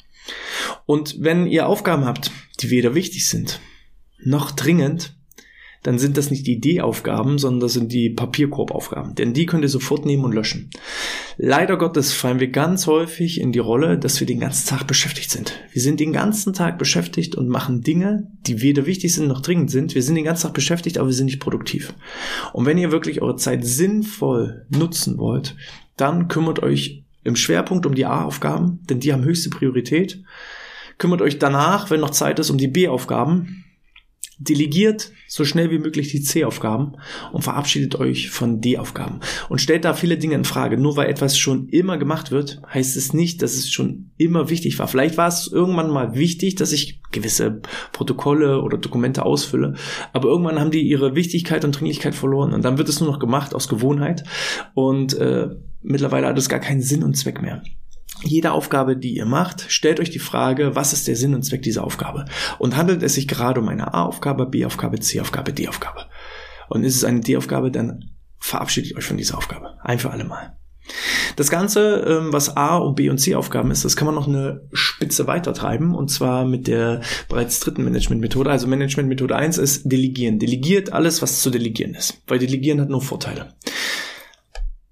Und 0.86 1.18
wenn 1.20 1.48
ihr 1.48 1.68
Aufgaben 1.68 2.06
habt, 2.06 2.32
die 2.60 2.70
weder 2.70 2.96
wichtig 2.96 3.28
sind, 3.28 3.60
noch 4.24 4.52
dringend, 4.52 5.16
dann 5.84 5.98
sind 5.98 6.18
das 6.18 6.30
nicht 6.30 6.46
die 6.46 6.60
D-Aufgaben, 6.60 7.38
sondern 7.38 7.62
das 7.62 7.74
sind 7.74 7.92
die 7.94 8.10
Papierkorbaufgaben. 8.10 9.16
Denn 9.16 9.34
die 9.34 9.46
könnt 9.46 9.64
ihr 9.64 9.70
sofort 9.70 10.06
nehmen 10.06 10.26
und 10.26 10.34
löschen. 10.34 10.70
Leider 11.38 11.78
Gottes 11.78 12.12
fallen 12.12 12.40
wir 12.40 12.50
ganz 12.50 12.86
häufig 12.86 13.40
in 13.40 13.52
die 13.52 13.60
Rolle, 13.60 13.98
dass 13.98 14.20
wir 14.20 14.28
den 14.28 14.42
ganzen 14.42 14.68
Tag 14.68 14.88
beschäftigt 14.88 15.32
sind. 15.32 15.54
Wir 15.72 15.82
sind 15.82 16.00
den 16.00 16.12
ganzen 16.12 16.54
Tag 16.54 16.78
beschäftigt 16.78 17.36
und 17.36 17.48
machen 17.48 17.82
Dinge, 17.82 18.30
die 18.46 18.62
weder 18.62 18.86
wichtig 18.86 19.14
sind 19.14 19.28
noch 19.28 19.42
dringend 19.42 19.72
sind. 19.72 19.96
Wir 19.96 20.04
sind 20.04 20.16
den 20.16 20.26
ganzen 20.26 20.48
Tag 20.48 20.54
beschäftigt, 20.54 20.98
aber 20.98 21.08
wir 21.08 21.14
sind 21.14 21.28
nicht 21.28 21.40
produktiv. 21.40 21.94
Und 22.52 22.66
wenn 22.66 22.78
ihr 22.78 22.92
wirklich 22.92 23.22
eure 23.22 23.38
Zeit 23.38 23.66
sinnvoll 23.66 24.66
nutzen 24.70 25.18
wollt, 25.18 25.56
dann 25.96 26.28
kümmert 26.28 26.62
euch 26.62 27.04
im 27.24 27.36
Schwerpunkt 27.36 27.86
um 27.86 27.96
die 27.96 28.06
A-Aufgaben, 28.06 28.80
denn 28.90 29.00
die 29.00 29.14
haben 29.14 29.24
höchste 29.24 29.50
Priorität. 29.50 30.24
Kümmert 30.98 31.22
euch 31.22 31.40
danach, 31.40 31.90
wenn 31.90 32.02
noch 32.02 32.10
Zeit 32.10 32.40
ist, 32.40 32.50
um 32.50 32.58
die 32.58 32.68
B-Aufgaben, 32.68 33.64
Delegiert 34.40 35.12
so 35.28 35.46
schnell 35.46 35.70
wie 35.70 35.80
möglich 35.80 36.10
die 36.10 36.22
C-Aufgaben 36.22 36.94
und 37.34 37.44
verabschiedet 37.44 37.96
euch 37.96 38.30
von 38.30 38.62
D-Aufgaben. 38.62 39.20
Und 39.50 39.60
stellt 39.60 39.86
da 39.86 39.94
viele 39.94 40.18
Dinge 40.18 40.36
in 40.36 40.46
Frage. 40.46 40.78
Nur 40.78 40.96
weil 40.96 41.10
etwas 41.10 41.38
schon 41.38 41.68
immer 41.70 41.98
gemacht 41.98 42.32
wird, 42.32 42.62
heißt 42.74 42.96
es 42.96 43.14
nicht, 43.14 43.42
dass 43.42 43.54
es 43.54 43.70
schon 43.70 44.12
immer 44.18 44.50
wichtig 44.50 44.80
war. 44.80 44.88
Vielleicht 44.88 45.18
war 45.18 45.28
es 45.28 45.48
irgendwann 45.52 45.90
mal 45.90 46.16
wichtig, 46.16 46.56
dass 46.56 46.72
ich 46.72 47.02
gewisse 47.12 47.62
Protokolle 47.92 48.62
oder 48.62 48.78
Dokumente 48.78 49.26
ausfülle, 49.26 49.76
aber 50.14 50.30
irgendwann 50.30 50.60
haben 50.60 50.72
die 50.72 50.82
ihre 50.82 51.16
Wichtigkeit 51.16 51.66
und 51.66 51.72
Dringlichkeit 51.72 52.16
verloren 52.16 52.54
und 52.54 52.64
dann 52.64 52.78
wird 52.78 52.90
es 52.90 53.00
nur 53.00 53.10
noch 53.10 53.20
gemacht 53.20 53.56
aus 53.56 53.68
Gewohnheit 53.68 54.24
und 54.74 55.14
äh, 55.16 55.50
mittlerweile 55.82 56.28
hat 56.28 56.38
es 56.38 56.50
gar 56.50 56.60
keinen 56.60 56.82
Sinn 56.82 57.04
und 57.04 57.16
Zweck 57.16 57.42
mehr 57.42 57.64
jede 58.24 58.52
Aufgabe, 58.52 58.98
die 58.98 59.16
ihr 59.16 59.26
macht, 59.26 59.66
stellt 59.70 60.00
euch 60.00 60.10
die 60.10 60.20
Frage, 60.20 60.76
was 60.76 60.94
ist 60.94 61.08
der 61.08 61.16
Sinn 61.16 61.36
und 61.36 61.44
Zweck 61.44 61.62
dieser 61.62 61.84
Aufgabe? 61.84 62.26
Und 62.58 62.76
handelt 62.76 63.04
es 63.04 63.16
sich 63.16 63.28
gerade 63.28 63.60
um 63.60 63.70
eine 63.70 63.94
A-Aufgabe, 63.94 64.46
B-Aufgabe, 64.46 65.00
C-Aufgabe, 65.00 65.54
D-Aufgabe? 65.54 66.06
Und 66.68 66.84
ist 66.84 66.96
es 66.96 67.04
eine 67.04 67.22
D-Aufgabe, 67.22 67.72
dann 67.72 68.12
verabschiedet 68.40 68.96
euch 68.98 69.06
von 69.06 69.18
dieser 69.18 69.38
Aufgabe. 69.38 69.76
Ein 69.82 70.00
für 70.00 70.12
alle 70.12 70.24
Mal. 70.24 70.56
Das 71.36 71.50
Ganze, 71.50 72.04
ähm, 72.08 72.34
was 72.34 72.58
A 72.58 72.78
und 72.78 72.96
B 72.96 73.10
und 73.10 73.20
C 73.20 73.36
Aufgaben 73.36 73.72
ist, 73.72 73.86
das 73.86 73.96
kann 73.96 74.06
man 74.06 74.16
noch 74.16 74.28
eine 74.28 74.68
Spitze 74.74 75.28
weiter 75.28 75.54
treiben 75.54 75.96
und 75.96 76.10
zwar 76.10 76.46
mit 76.46 76.68
der 76.68 77.02
bereits 77.28 77.60
dritten 77.60 77.84
Managementmethode. 77.84 78.50
Also 78.50 78.68
Managementmethode 78.68 79.36
1 79.36 79.58
ist 79.58 79.92
Delegieren. 79.92 80.40
Delegiert 80.40 80.92
alles, 80.92 81.22
was 81.22 81.42
zu 81.42 81.50
delegieren 81.50 81.94
ist, 81.94 82.22
weil 82.28 82.40
Delegieren 82.40 82.82
hat 82.82 82.90
nur 82.90 83.02
Vorteile. 83.02 83.54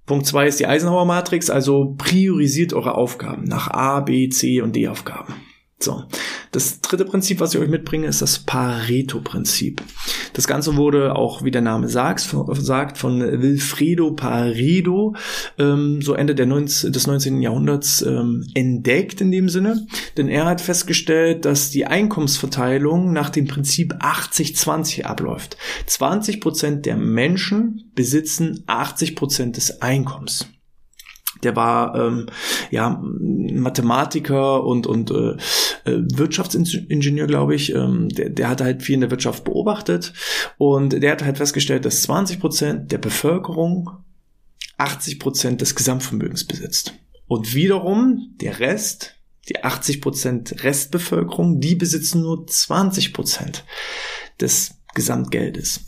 Punkt 0.08 0.26
2 0.26 0.48
ist 0.48 0.60
die 0.62 0.66
Eisenhower 0.66 1.04
Matrix, 1.04 1.50
also 1.50 1.94
priorisiert 1.98 2.74
eure 2.74 2.96
Aufgaben 2.96 3.44
nach 3.44 3.68
A, 3.68 4.00
B, 4.00 4.30
C 4.30 4.62
und 4.62 4.74
D 4.74 4.88
Aufgaben. 4.88 5.36
So. 5.80 6.04
Das 6.52 6.82
dritte 6.82 7.06
Prinzip, 7.06 7.40
was 7.40 7.54
ich 7.54 7.60
euch 7.60 7.70
mitbringe, 7.70 8.08
ist 8.08 8.22
das 8.22 8.40
Pareto-Prinzip. 8.40 9.84
Das 10.34 10.48
Ganze 10.48 10.76
wurde 10.76 11.16
auch, 11.16 11.44
wie 11.44 11.52
der 11.52 11.62
Name 11.62 11.88
sagt, 11.88 12.22
von 12.22 12.48
Wilfredo 12.48 14.12
Pareto, 14.12 15.16
ähm, 15.60 16.02
so 16.02 16.14
Ende 16.14 16.34
der 16.34 16.48
19, 16.48 16.92
des 16.92 17.06
19. 17.06 17.42
Jahrhunderts 17.42 18.02
ähm, 18.02 18.48
entdeckt 18.56 19.22
in 19.22 19.30
dem 19.30 19.50
Sinne. 19.50 19.86
Denn 20.18 20.30
er 20.30 20.46
hat 20.46 20.62
festgestellt, 20.62 21.46
dass 21.46 21.70
die 21.70 21.86
Einkommensverteilung 21.86 23.14
nach 23.14 23.30
dem 23.30 23.46
Prinzip 23.46 23.94
80-20 23.96 25.04
abläuft. 25.04 25.58
20 25.86 26.42
Prozent 26.42 26.86
der 26.88 26.98
Menschen 26.98 27.92
besitzen 27.94 28.64
80 28.66 29.16
Prozent 29.16 29.58
des 29.58 29.82
Einkommens 29.82 30.48
der 31.44 31.56
war 31.56 31.96
ähm, 31.96 32.28
ja 32.72 33.02
Mathematiker 33.02 34.64
und 34.64 34.88
und 34.88 35.12
äh, 35.12 35.36
äh, 35.86 36.04
Wirtschaftsingenieur, 36.14 37.28
glaube 37.28 37.56
ich. 37.56 37.74
Ähm, 37.74 38.10
der, 38.10 38.30
der 38.30 38.50
hat 38.50 38.62
halt 38.62 38.84
viel 38.84 38.96
in 38.96 39.02
der 39.02 39.12
Wirtschaft 39.12 39.44
beobachtet 39.44 40.14
und 40.58 41.02
der 41.02 41.12
hat 41.12 41.24
halt 41.24 41.38
festgestellt, 41.38 41.86
dass 41.86 42.04
20 42.04 42.40
Prozent 42.40 42.92
der 42.92 42.98
Bevölkerung 42.98 43.90
80 44.78 45.20
Prozent 45.20 45.62
des 45.62 45.76
Gesamtvermögens 45.76 46.46
besitzt 46.46 46.94
und 47.28 47.54
wiederum 47.54 48.36
der 48.42 48.60
Rest 48.60 49.16
die 49.50 49.64
80 49.64 50.02
Prozent 50.02 50.64
Restbevölkerung, 50.64 51.60
die 51.60 51.76
besitzen 51.76 52.22
nur 52.22 52.46
20 52.46 53.14
Prozent 53.14 53.64
des 54.42 54.77
Gesamtgeldes. 54.98 55.86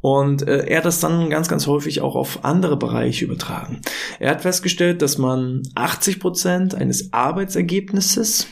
Und 0.00 0.46
äh, 0.48 0.66
er 0.66 0.78
hat 0.78 0.84
das 0.86 1.00
dann 1.00 1.28
ganz, 1.28 1.48
ganz 1.48 1.66
häufig 1.66 2.00
auch 2.00 2.14
auf 2.14 2.44
andere 2.44 2.78
Bereiche 2.78 3.24
übertragen. 3.24 3.82
Er 4.20 4.30
hat 4.30 4.42
festgestellt, 4.42 5.02
dass 5.02 5.18
man 5.18 5.62
80 5.74 6.20
Prozent 6.20 6.74
eines 6.74 7.12
Arbeitsergebnisses 7.12 8.46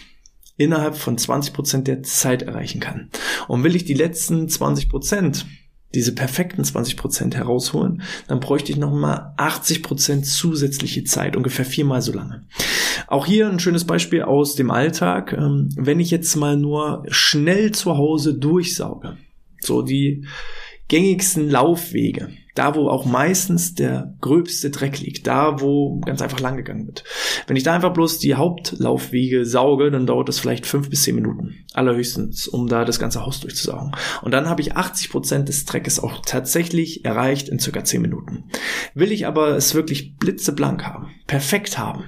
innerhalb 0.56 0.96
von 0.96 1.16
20 1.16 1.54
Prozent 1.54 1.88
der 1.88 2.02
Zeit 2.02 2.42
erreichen 2.42 2.80
kann. 2.80 3.08
Und 3.46 3.62
will 3.62 3.76
ich 3.76 3.84
die 3.84 3.94
letzten 3.94 4.48
20 4.48 4.88
Prozent 4.90 5.46
diese 5.94 6.14
perfekten 6.14 6.62
20 6.62 6.96
Prozent 6.96 7.34
herausholen, 7.34 8.02
dann 8.28 8.38
bräuchte 8.38 8.70
ich 8.70 8.78
nochmal 8.78 9.32
80 9.36 9.82
Prozent 9.82 10.26
zusätzliche 10.26 11.04
Zeit, 11.04 11.36
ungefähr 11.36 11.64
viermal 11.64 12.02
so 12.02 12.12
lange. 12.12 12.46
Auch 13.08 13.26
hier 13.26 13.48
ein 13.48 13.58
schönes 13.58 13.84
Beispiel 13.84 14.22
aus 14.22 14.54
dem 14.54 14.70
Alltag. 14.70 15.32
Ähm, 15.32 15.68
wenn 15.76 15.98
ich 15.98 16.10
jetzt 16.10 16.36
mal 16.36 16.56
nur 16.56 17.04
schnell 17.08 17.72
zu 17.72 17.96
Hause 17.96 18.34
durchsauge, 18.34 19.16
so 19.60 19.82
die 19.82 20.26
gängigsten 20.90 21.48
Laufwege, 21.48 22.30
da 22.56 22.74
wo 22.74 22.88
auch 22.88 23.04
meistens 23.04 23.74
der 23.74 24.12
gröbste 24.20 24.70
Dreck 24.70 24.98
liegt, 24.98 25.26
da 25.28 25.60
wo 25.60 26.00
ganz 26.00 26.20
einfach 26.20 26.40
lang 26.40 26.56
gegangen 26.56 26.86
wird. 26.86 27.04
Wenn 27.46 27.56
ich 27.56 27.62
da 27.62 27.72
einfach 27.74 27.92
bloß 27.92 28.18
die 28.18 28.34
Hauptlaufwege 28.34 29.46
sauge, 29.46 29.92
dann 29.92 30.06
dauert 30.06 30.28
das 30.28 30.40
vielleicht 30.40 30.66
fünf 30.66 30.90
bis 30.90 31.04
zehn 31.04 31.14
Minuten, 31.14 31.64
allerhöchstens, 31.74 32.48
um 32.48 32.66
da 32.66 32.84
das 32.84 32.98
ganze 32.98 33.24
Haus 33.24 33.38
durchzusaugen. 33.38 33.92
Und 34.22 34.32
dann 34.32 34.48
habe 34.48 34.62
ich 34.62 34.76
80 34.76 35.10
Prozent 35.10 35.48
des 35.48 35.64
Dreckes 35.64 36.00
auch 36.00 36.22
tatsächlich 36.26 37.04
erreicht 37.04 37.48
in 37.48 37.60
circa 37.60 37.84
zehn 37.84 38.02
Minuten. 38.02 38.50
Will 38.94 39.12
ich 39.12 39.28
aber 39.28 39.56
es 39.56 39.76
wirklich 39.76 40.16
blitzeblank 40.16 40.84
haben, 40.84 41.10
perfekt 41.28 41.78
haben, 41.78 42.04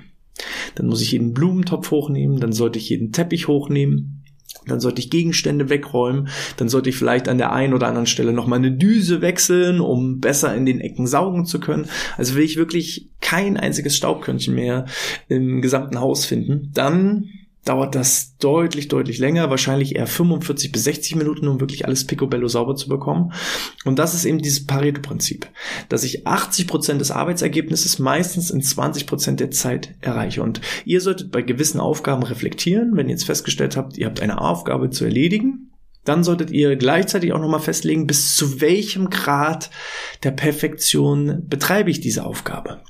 dann 0.74 0.86
muss 0.86 1.02
ich 1.02 1.12
jeden 1.12 1.34
Blumentopf 1.34 1.92
hochnehmen, 1.92 2.40
dann 2.40 2.52
sollte 2.52 2.80
ich 2.80 2.88
jeden 2.88 3.12
Teppich 3.12 3.46
hochnehmen, 3.46 4.21
dann 4.66 4.80
sollte 4.80 5.00
ich 5.00 5.10
Gegenstände 5.10 5.68
wegräumen, 5.68 6.28
dann 6.56 6.68
sollte 6.68 6.90
ich 6.90 6.96
vielleicht 6.96 7.28
an 7.28 7.38
der 7.38 7.52
einen 7.52 7.74
oder 7.74 7.88
anderen 7.88 8.06
Stelle 8.06 8.32
nochmal 8.32 8.58
eine 8.58 8.72
Düse 8.72 9.20
wechseln, 9.20 9.80
um 9.80 10.20
besser 10.20 10.54
in 10.54 10.66
den 10.66 10.80
Ecken 10.80 11.06
saugen 11.06 11.44
zu 11.46 11.60
können. 11.60 11.86
Also 12.16 12.34
will 12.34 12.44
ich 12.44 12.56
wirklich 12.56 13.10
kein 13.20 13.56
einziges 13.56 13.96
Staubkörnchen 13.96 14.54
mehr 14.54 14.86
im 15.28 15.62
gesamten 15.62 16.00
Haus 16.00 16.24
finden, 16.24 16.70
dann 16.74 17.28
dauert 17.64 17.94
das 17.94 18.36
deutlich, 18.38 18.88
deutlich 18.88 19.18
länger, 19.18 19.50
wahrscheinlich 19.50 19.94
eher 19.94 20.06
45 20.06 20.72
bis 20.72 20.84
60 20.84 21.16
Minuten, 21.16 21.46
um 21.46 21.60
wirklich 21.60 21.86
alles 21.86 22.06
picobello 22.06 22.48
sauber 22.48 22.74
zu 22.74 22.88
bekommen. 22.88 23.32
Und 23.84 23.98
das 23.98 24.14
ist 24.14 24.24
eben 24.24 24.38
dieses 24.38 24.66
Pareto-Prinzip, 24.66 25.48
dass 25.88 26.02
ich 26.02 26.26
80 26.26 26.66
Prozent 26.66 27.00
des 27.00 27.12
Arbeitsergebnisses 27.12 27.98
meistens 28.00 28.50
in 28.50 28.62
20 28.62 29.06
Prozent 29.06 29.40
der 29.40 29.52
Zeit 29.52 29.94
erreiche. 30.00 30.42
Und 30.42 30.60
ihr 30.84 31.00
solltet 31.00 31.30
bei 31.30 31.42
gewissen 31.42 31.80
Aufgaben 31.80 32.24
reflektieren, 32.24 32.96
wenn 32.96 33.06
ihr 33.06 33.12
jetzt 33.12 33.26
festgestellt 33.26 33.76
habt, 33.76 33.96
ihr 33.96 34.06
habt 34.06 34.20
eine 34.20 34.40
Aufgabe 34.40 34.90
zu 34.90 35.04
erledigen, 35.04 35.70
dann 36.04 36.24
solltet 36.24 36.50
ihr 36.50 36.74
gleichzeitig 36.74 37.32
auch 37.32 37.38
nochmal 37.38 37.60
festlegen, 37.60 38.08
bis 38.08 38.34
zu 38.34 38.60
welchem 38.60 39.08
Grad 39.08 39.70
der 40.24 40.32
Perfektion 40.32 41.44
betreibe 41.46 41.90
ich 41.90 42.00
diese 42.00 42.24
Aufgabe 42.24 42.80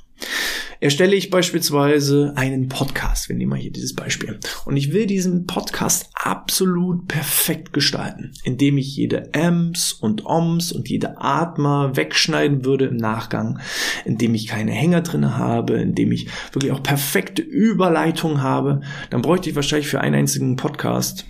erstelle 0.83 1.15
ich 1.15 1.29
beispielsweise 1.29 2.33
einen 2.35 2.67
Podcast. 2.67 3.29
Wir 3.29 3.37
nehmen 3.37 3.51
mal 3.51 3.59
hier 3.59 3.71
dieses 3.71 3.95
Beispiel. 3.95 4.37
Und 4.65 4.75
ich 4.75 4.91
will 4.91 5.05
diesen 5.05 5.45
Podcast 5.45 6.09
absolut 6.13 7.07
perfekt 7.07 7.71
gestalten, 7.71 8.33
indem 8.43 8.77
ich 8.77 8.97
jede 8.97 9.29
Ms 9.33 9.93
und 9.93 10.25
Oms 10.25 10.73
und 10.73 10.89
jede 10.89 11.21
Atmer 11.21 11.95
wegschneiden 11.95 12.65
würde 12.65 12.85
im 12.85 12.97
Nachgang, 12.97 13.59
indem 14.03 14.35
ich 14.35 14.47
keine 14.47 14.73
Hänger 14.73 15.01
drin 15.01 15.37
habe, 15.37 15.75
indem 15.75 16.11
ich 16.11 16.27
wirklich 16.51 16.73
auch 16.73 16.83
perfekte 16.83 17.41
Überleitungen 17.41 18.41
habe. 18.41 18.81
Dann 19.09 19.21
bräuchte 19.21 19.49
ich 19.49 19.55
wahrscheinlich 19.55 19.87
für 19.87 20.01
einen 20.01 20.15
einzigen 20.15 20.57
Podcast 20.57 21.25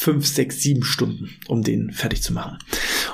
fünf, 0.00 0.28
sechs, 0.28 0.60
sieben 0.60 0.84
Stunden, 0.84 1.28
um 1.48 1.64
den 1.64 1.90
fertig 1.90 2.22
zu 2.22 2.32
machen. 2.32 2.58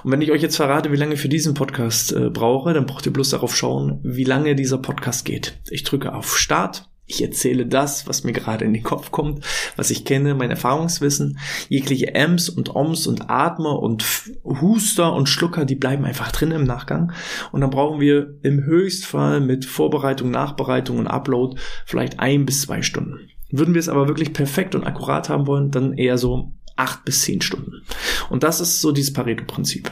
Und 0.03 0.13
wenn 0.13 0.21
ich 0.21 0.31
euch 0.31 0.43
jetzt 0.43 0.57
verrate, 0.57 0.93
wie 0.93 0.97
lange 0.97 1.15
ich 1.15 1.21
für 1.21 1.31
diesen 1.31 1.55
Podcast 1.55 2.13
äh, 2.13 2.29
brauche, 2.29 2.75
dann 2.75 2.85
braucht 2.85 3.07
ihr 3.07 3.13
bloß 3.13 3.31
darauf 3.31 3.57
schauen, 3.57 4.01
wie 4.03 4.25
lange 4.25 4.55
dieser 4.55 4.77
Podcast 4.77 5.25
geht. 5.25 5.59
Ich 5.71 5.85
drücke 5.85 6.15
auf 6.15 6.37
Start. 6.37 6.91
Ich 7.07 7.23
erzähle 7.23 7.65
das, 7.65 8.07
was 8.07 8.25
mir 8.25 8.35
gerade 8.35 8.67
in 8.67 8.75
den 8.75 8.83
Kopf 8.83 9.11
kommt, 9.11 9.47
was 9.77 9.91
ich 9.91 10.05
kenne, 10.05 10.35
mein 10.35 10.51
Erfahrungswissen. 10.51 11.39
Jegliche 11.71 12.15
Ms 12.15 12.51
und 12.51 12.77
Oms 12.77 13.07
und 13.07 13.31
Atmer 13.31 13.79
und 13.79 14.05
Huster 14.45 15.15
und 15.15 15.31
Schlucker, 15.31 15.65
die 15.65 15.77
bleiben 15.77 16.05
einfach 16.05 16.33
drin 16.33 16.51
im 16.51 16.65
Nachgang. 16.65 17.13
Und 17.51 17.63
dann 17.63 17.71
brauchen 17.71 17.99
wir 17.99 18.39
im 18.43 18.63
Höchstfall 18.63 19.41
mit 19.41 19.65
Vorbereitung, 19.65 20.31
Nachbereitung 20.31 20.99
und 20.99 21.07
Upload 21.07 21.59
vielleicht 21.87 22.21
ein 22.21 22.45
bis 22.45 22.61
zwei 22.61 22.83
Stunden. 22.83 23.31
Würden 23.51 23.73
wir 23.73 23.81
es 23.81 23.89
aber 23.89 24.07
wirklich 24.07 24.35
perfekt 24.35 24.75
und 24.75 24.85
akkurat 24.85 25.31
haben 25.31 25.47
wollen, 25.47 25.71
dann 25.71 25.95
eher 25.95 26.19
so 26.19 26.53
acht 26.77 27.05
bis 27.05 27.23
zehn 27.23 27.41
Stunden. 27.41 27.83
Und 28.31 28.43
das 28.43 28.61
ist 28.61 28.81
so 28.81 28.93
dieses 28.93 29.13
Pareto-Prinzip. 29.13 29.91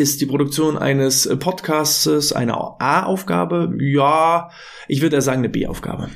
Ist 0.00 0.22
die 0.22 0.26
Produktion 0.26 0.78
eines 0.78 1.28
Podcasts 1.40 2.32
eine 2.32 2.54
A-Aufgabe? 2.54 3.70
Ja, 3.82 4.48
ich 4.88 5.02
würde 5.02 5.16
eher 5.16 5.20
sagen 5.20 5.40
eine 5.40 5.50
B-Aufgabe. 5.50 6.08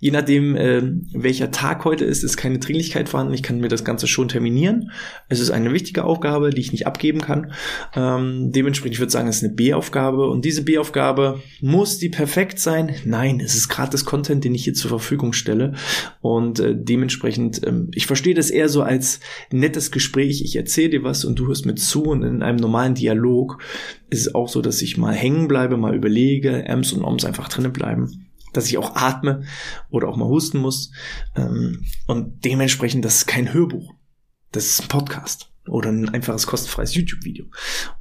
Je 0.00 0.10
nachdem, 0.10 0.56
äh, 0.56 0.82
welcher 1.14 1.52
Tag 1.52 1.84
heute 1.84 2.04
ist, 2.04 2.24
ist 2.24 2.36
keine 2.36 2.58
Dringlichkeit 2.58 3.08
vorhanden. 3.08 3.32
Ich 3.32 3.44
kann 3.44 3.60
mir 3.60 3.68
das 3.68 3.84
Ganze 3.84 4.08
schon 4.08 4.26
terminieren. 4.26 4.90
Es 5.28 5.38
ist 5.38 5.50
eine 5.50 5.72
wichtige 5.72 6.02
Aufgabe, 6.02 6.50
die 6.50 6.60
ich 6.60 6.72
nicht 6.72 6.88
abgeben 6.88 7.20
kann. 7.20 7.52
Ähm, 7.94 8.50
dementsprechend, 8.50 8.94
ich 8.94 8.98
würde 8.98 9.12
sagen, 9.12 9.28
es 9.28 9.36
ist 9.36 9.44
eine 9.44 9.52
B-Aufgabe. 9.52 10.28
Und 10.28 10.44
diese 10.44 10.64
B-Aufgabe, 10.64 11.40
muss 11.60 11.98
die 11.98 12.08
perfekt 12.08 12.58
sein? 12.58 12.96
Nein, 13.04 13.38
es 13.38 13.54
ist 13.54 13.68
gratis 13.68 14.04
Content, 14.04 14.42
den 14.42 14.56
ich 14.56 14.64
hier 14.64 14.74
zur 14.74 14.88
Verfügung 14.88 15.34
stelle. 15.34 15.74
Und 16.20 16.58
äh, 16.58 16.74
dementsprechend, 16.76 17.64
ähm, 17.64 17.92
ich 17.94 18.08
verstehe 18.08 18.34
das 18.34 18.50
eher 18.50 18.68
so 18.68 18.82
als 18.82 19.20
nettes 19.52 19.92
Gespräch. 19.92 20.42
Ich 20.42 20.56
erzähle 20.56 20.90
dir 20.90 21.04
was 21.04 21.24
und 21.24 21.38
du 21.38 21.46
hörst 21.46 21.64
mir 21.64 21.76
zu 21.76 22.02
und 22.02 22.24
in 22.24 22.42
einem 22.42 22.58
normalen 22.58 22.96
Dialog 22.96 23.19
Dialog 23.20 23.58
ist 24.08 24.26
es 24.26 24.34
auch 24.34 24.48
so, 24.48 24.62
dass 24.62 24.82
ich 24.82 24.96
mal 24.96 25.14
hängen 25.14 25.48
bleibe, 25.48 25.76
mal 25.76 25.94
überlege, 25.94 26.64
Ems 26.64 26.92
und 26.92 27.04
Oms 27.04 27.24
einfach 27.24 27.48
drinnen 27.48 27.72
bleiben 27.72 28.26
dass 28.52 28.66
ich 28.66 28.78
auch 28.78 28.96
atme 28.96 29.44
oder 29.90 30.08
auch 30.08 30.16
mal 30.16 30.26
husten 30.26 30.58
muss. 30.58 30.90
Ähm, 31.36 31.84
und 32.08 32.44
dementsprechend, 32.44 33.04
das 33.04 33.18
ist 33.18 33.26
kein 33.26 33.52
Hörbuch. 33.52 33.94
Das 34.50 34.66
ist 34.66 34.82
ein 34.82 34.88
Podcast 34.88 35.52
oder 35.68 35.90
ein 35.90 36.08
einfaches 36.08 36.46
kostenfreies 36.46 36.94
YouTube-Video. 36.94 37.46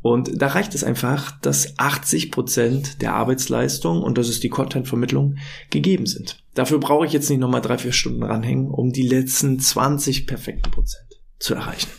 Und 0.02 0.42
da 0.42 0.48
reicht 0.48 0.74
es 0.74 0.84
einfach, 0.84 1.40
dass 1.42 1.78
80 1.78 2.32
Prozent 2.32 3.02
der 3.02 3.14
Arbeitsleistung, 3.14 4.02
und 4.02 4.18
das 4.18 4.30
ist 4.30 4.44
die 4.44 4.50
Content-Vermittlung, 4.50 5.38
gegeben 5.70 6.08
sind. 6.08 6.44
Dafür 6.56 6.80
brauche 6.80 7.06
ich 7.06 7.14
jetzt 7.14 7.30
nicht 7.30 7.40
nochmal 7.40 7.62
drei, 7.62 7.78
vier 7.78 7.92
Stunden 7.92 8.24
ranhängen, 8.24 8.72
um 8.72 8.92
die 8.92 9.08
letzten 9.08 9.60
20 9.60 10.26
perfekten 10.26 10.72
Prozent 10.72 11.22
zu 11.38 11.54
erreichen. 11.54 11.90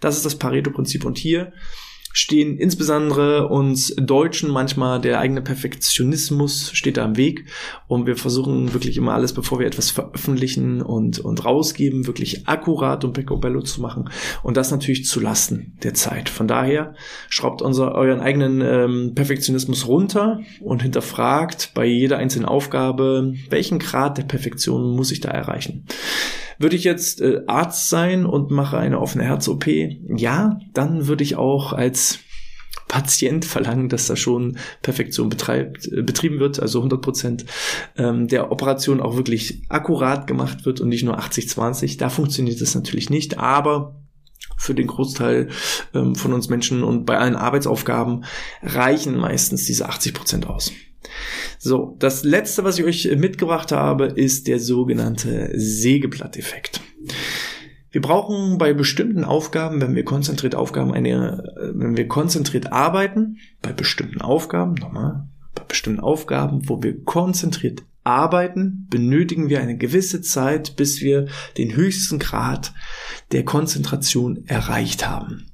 Das 0.00 0.16
ist 0.16 0.24
das 0.24 0.36
Pareto-Prinzip. 0.36 1.04
Und 1.04 1.16
hier 1.16 1.52
stehen 2.12 2.58
insbesondere 2.58 3.48
uns 3.48 3.94
Deutschen 3.96 4.50
manchmal 4.50 5.00
der 5.00 5.20
eigene 5.20 5.42
Perfektionismus 5.42 6.70
steht 6.72 6.96
da 6.96 7.04
im 7.04 7.16
Weg 7.16 7.46
und 7.86 8.06
wir 8.06 8.16
versuchen 8.16 8.74
wirklich 8.74 8.96
immer 8.96 9.14
alles, 9.14 9.32
bevor 9.32 9.60
wir 9.60 9.66
etwas 9.66 9.90
veröffentlichen 9.90 10.82
und, 10.82 11.20
und 11.20 11.44
rausgeben, 11.44 12.06
wirklich 12.06 12.48
akkurat 12.48 13.04
und 13.04 13.12
picobello 13.12 13.62
zu 13.62 13.80
machen 13.80 14.10
und 14.42 14.56
das 14.56 14.70
natürlich 14.70 15.06
zu 15.06 15.20
Lasten 15.20 15.76
der 15.82 15.94
Zeit. 15.94 16.28
Von 16.28 16.48
daher 16.48 16.94
schraubt 17.28 17.62
unser, 17.62 17.94
euren 17.94 18.20
eigenen 18.20 18.60
ähm, 18.60 19.14
Perfektionismus 19.14 19.86
runter 19.86 20.40
und 20.60 20.82
hinterfragt 20.82 21.70
bei 21.74 21.86
jeder 21.86 22.18
einzelnen 22.18 22.46
Aufgabe, 22.46 23.34
welchen 23.48 23.78
Grad 23.78 24.18
der 24.18 24.24
Perfektion 24.24 24.96
muss 24.96 25.12
ich 25.12 25.20
da 25.20 25.30
erreichen. 25.30 25.86
Würde 26.60 26.76
ich 26.76 26.84
jetzt 26.84 27.22
äh, 27.22 27.40
Arzt 27.46 27.88
sein 27.88 28.26
und 28.26 28.50
mache 28.50 28.76
eine 28.76 29.00
offene 29.00 29.24
Herz-OP, 29.24 29.66
ja, 29.66 30.60
dann 30.74 31.06
würde 31.06 31.24
ich 31.24 31.36
auch 31.36 31.72
als 31.72 32.18
Patient 32.86 33.46
verlangen, 33.46 33.88
dass 33.88 34.08
da 34.08 34.14
schon 34.14 34.58
Perfektion 34.82 35.30
betreibt, 35.30 35.90
äh, 35.90 36.02
betrieben 36.02 36.38
wird, 36.38 36.60
also 36.60 36.80
100 36.80 37.00
Prozent 37.00 37.46
ähm, 37.96 38.28
der 38.28 38.52
Operation 38.52 39.00
auch 39.00 39.16
wirklich 39.16 39.62
akkurat 39.70 40.26
gemacht 40.26 40.66
wird 40.66 40.82
und 40.82 40.90
nicht 40.90 41.02
nur 41.02 41.18
80-20. 41.18 41.96
Da 41.96 42.10
funktioniert 42.10 42.60
das 42.60 42.74
natürlich 42.74 43.08
nicht, 43.08 43.38
aber 43.38 43.98
für 44.58 44.74
den 44.74 44.88
Großteil 44.88 45.48
ähm, 45.94 46.14
von 46.14 46.34
uns 46.34 46.50
Menschen 46.50 46.82
und 46.82 47.06
bei 47.06 47.16
allen 47.16 47.36
Arbeitsaufgaben 47.36 48.24
reichen 48.62 49.16
meistens 49.16 49.64
diese 49.64 49.88
80 49.88 50.12
Prozent 50.12 50.46
aus. 50.46 50.72
So, 51.58 51.96
das 51.98 52.24
letzte, 52.24 52.64
was 52.64 52.78
ich 52.78 52.84
euch 52.84 53.16
mitgebracht 53.16 53.72
habe, 53.72 54.06
ist 54.06 54.48
der 54.48 54.60
sogenannte 54.60 55.50
Sägeblatteffekt. 55.54 56.80
Wir 57.90 58.00
brauchen 58.00 58.56
bei 58.58 58.72
bestimmten 58.72 59.24
Aufgaben, 59.24 59.80
wenn 59.80 59.96
wir 59.96 60.04
konzentriert 60.04 60.54
Aufgaben 60.54 60.92
eine, 60.92 61.52
wenn 61.74 61.96
wir 61.96 62.06
konzentriert 62.06 62.72
arbeiten, 62.72 63.38
bei 63.62 63.72
bestimmten 63.72 64.20
Aufgaben, 64.20 64.74
nochmal, 64.74 65.26
bei 65.54 65.64
bestimmten 65.64 66.00
Aufgaben, 66.00 66.68
wo 66.68 66.82
wir 66.82 67.02
konzentriert 67.02 67.82
arbeiten, 68.04 68.86
benötigen 68.88 69.48
wir 69.48 69.60
eine 69.60 69.76
gewisse 69.76 70.22
Zeit, 70.22 70.76
bis 70.76 71.00
wir 71.00 71.26
den 71.58 71.74
höchsten 71.74 72.18
Grad 72.18 72.72
der 73.32 73.44
Konzentration 73.44 74.44
erreicht 74.46 75.08
haben. 75.08 75.49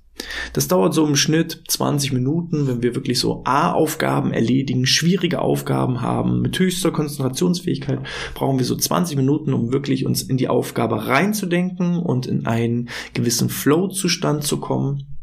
Das 0.53 0.69
dauert 0.69 0.95
so 0.95 1.07
im 1.07 1.17
Schnitt 1.17 1.63
20 1.69 2.13
Minuten, 2.13 2.67
wenn 2.67 2.83
wir 2.83 2.95
wirklich 2.95 3.21
so 3.21 3.43
A-Aufgaben 3.45 4.33
erledigen, 4.33 4.87
schwierige 4.87 5.41
Aufgaben 5.41 6.01
haben, 6.01 6.41
mit 6.41 6.59
höchster 6.59 6.91
Konzentrationsfähigkeit, 6.91 8.01
brauchen 8.35 8.59
wir 8.59 8.67
so 8.67 8.77
20 8.77 9.17
Minuten, 9.17 9.53
um 9.53 9.73
wirklich 9.73 10.07
uns 10.07 10.23
in 10.23 10.37
die 10.37 10.49
Aufgabe 10.49 11.07
reinzudenken 11.07 11.99
und 11.99 12.27
in 12.27 12.47
einen 12.47 12.89
gewissen 13.13 13.49
Flow-Zustand 13.49 14.45
zu 14.45 14.59
kommen. 14.59 15.16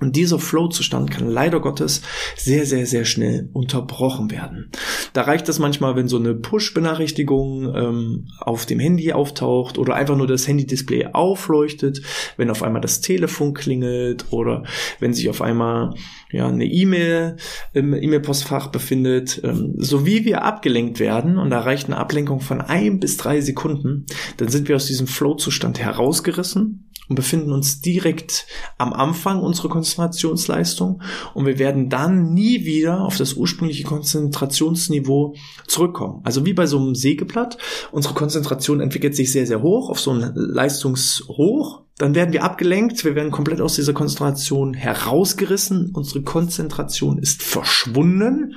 Und 0.00 0.16
dieser 0.16 0.40
Flow-Zustand 0.40 1.10
kann 1.12 1.28
leider 1.28 1.60
Gottes 1.60 2.02
sehr, 2.36 2.66
sehr, 2.66 2.84
sehr 2.84 3.04
schnell 3.04 3.48
unterbrochen 3.52 4.30
werden. 4.30 4.70
Da 5.12 5.22
reicht 5.22 5.48
es 5.48 5.60
manchmal, 5.60 5.94
wenn 5.94 6.08
so 6.08 6.18
eine 6.18 6.34
Push-Benachrichtigung 6.34 7.72
ähm, 7.74 8.28
auf 8.40 8.66
dem 8.66 8.80
Handy 8.80 9.12
auftaucht 9.12 9.78
oder 9.78 9.94
einfach 9.94 10.16
nur 10.16 10.26
das 10.26 10.48
Handy-Display 10.48 11.10
aufleuchtet, 11.12 12.02
wenn 12.36 12.50
auf 12.50 12.64
einmal 12.64 12.82
das 12.82 13.02
Telefon 13.02 13.54
klingelt 13.54 14.26
oder 14.32 14.64
wenn 14.98 15.14
sich 15.14 15.30
auf 15.30 15.40
einmal 15.40 15.94
ja, 16.32 16.48
eine 16.48 16.66
E-Mail 16.66 17.36
im 17.72 17.94
E-Mail-Postfach 17.94 18.68
befindet. 18.68 19.40
Ähm, 19.44 19.74
so 19.76 20.04
wie 20.04 20.24
wir 20.24 20.42
abgelenkt 20.42 20.98
werden, 20.98 21.38
und 21.38 21.50
da 21.50 21.60
reicht 21.60 21.86
eine 21.86 21.98
Ablenkung 21.98 22.40
von 22.40 22.60
ein 22.60 22.98
bis 22.98 23.16
drei 23.16 23.40
Sekunden, 23.40 24.06
dann 24.38 24.48
sind 24.48 24.68
wir 24.68 24.74
aus 24.74 24.86
diesem 24.86 25.06
Flow-Zustand 25.06 25.78
herausgerissen 25.78 26.90
und 27.08 27.16
befinden 27.16 27.52
uns 27.52 27.80
direkt 27.80 28.46
am 28.78 28.92
Anfang 28.92 29.40
unserer 29.40 29.68
Konzentrationsleistung. 29.68 31.02
Und 31.34 31.46
wir 31.46 31.58
werden 31.58 31.88
dann 31.88 32.32
nie 32.32 32.64
wieder 32.64 33.02
auf 33.02 33.16
das 33.16 33.34
ursprüngliche 33.34 33.84
Konzentrationsniveau 33.84 35.34
zurückkommen. 35.66 36.20
Also 36.24 36.46
wie 36.46 36.54
bei 36.54 36.66
so 36.66 36.78
einem 36.78 36.94
Sägeblatt, 36.94 37.58
unsere 37.92 38.14
Konzentration 38.14 38.80
entwickelt 38.80 39.16
sich 39.16 39.32
sehr, 39.32 39.46
sehr 39.46 39.62
hoch 39.62 39.90
auf 39.90 40.00
so 40.00 40.12
ein 40.12 40.32
Leistungshoch, 40.34 41.82
dann 41.98 42.14
werden 42.14 42.32
wir 42.32 42.42
abgelenkt, 42.42 43.04
wir 43.04 43.14
werden 43.14 43.30
komplett 43.30 43.60
aus 43.60 43.76
dieser 43.76 43.92
Konzentration 43.92 44.74
herausgerissen, 44.74 45.92
unsere 45.94 46.22
Konzentration 46.22 47.18
ist 47.18 47.42
verschwunden 47.42 48.54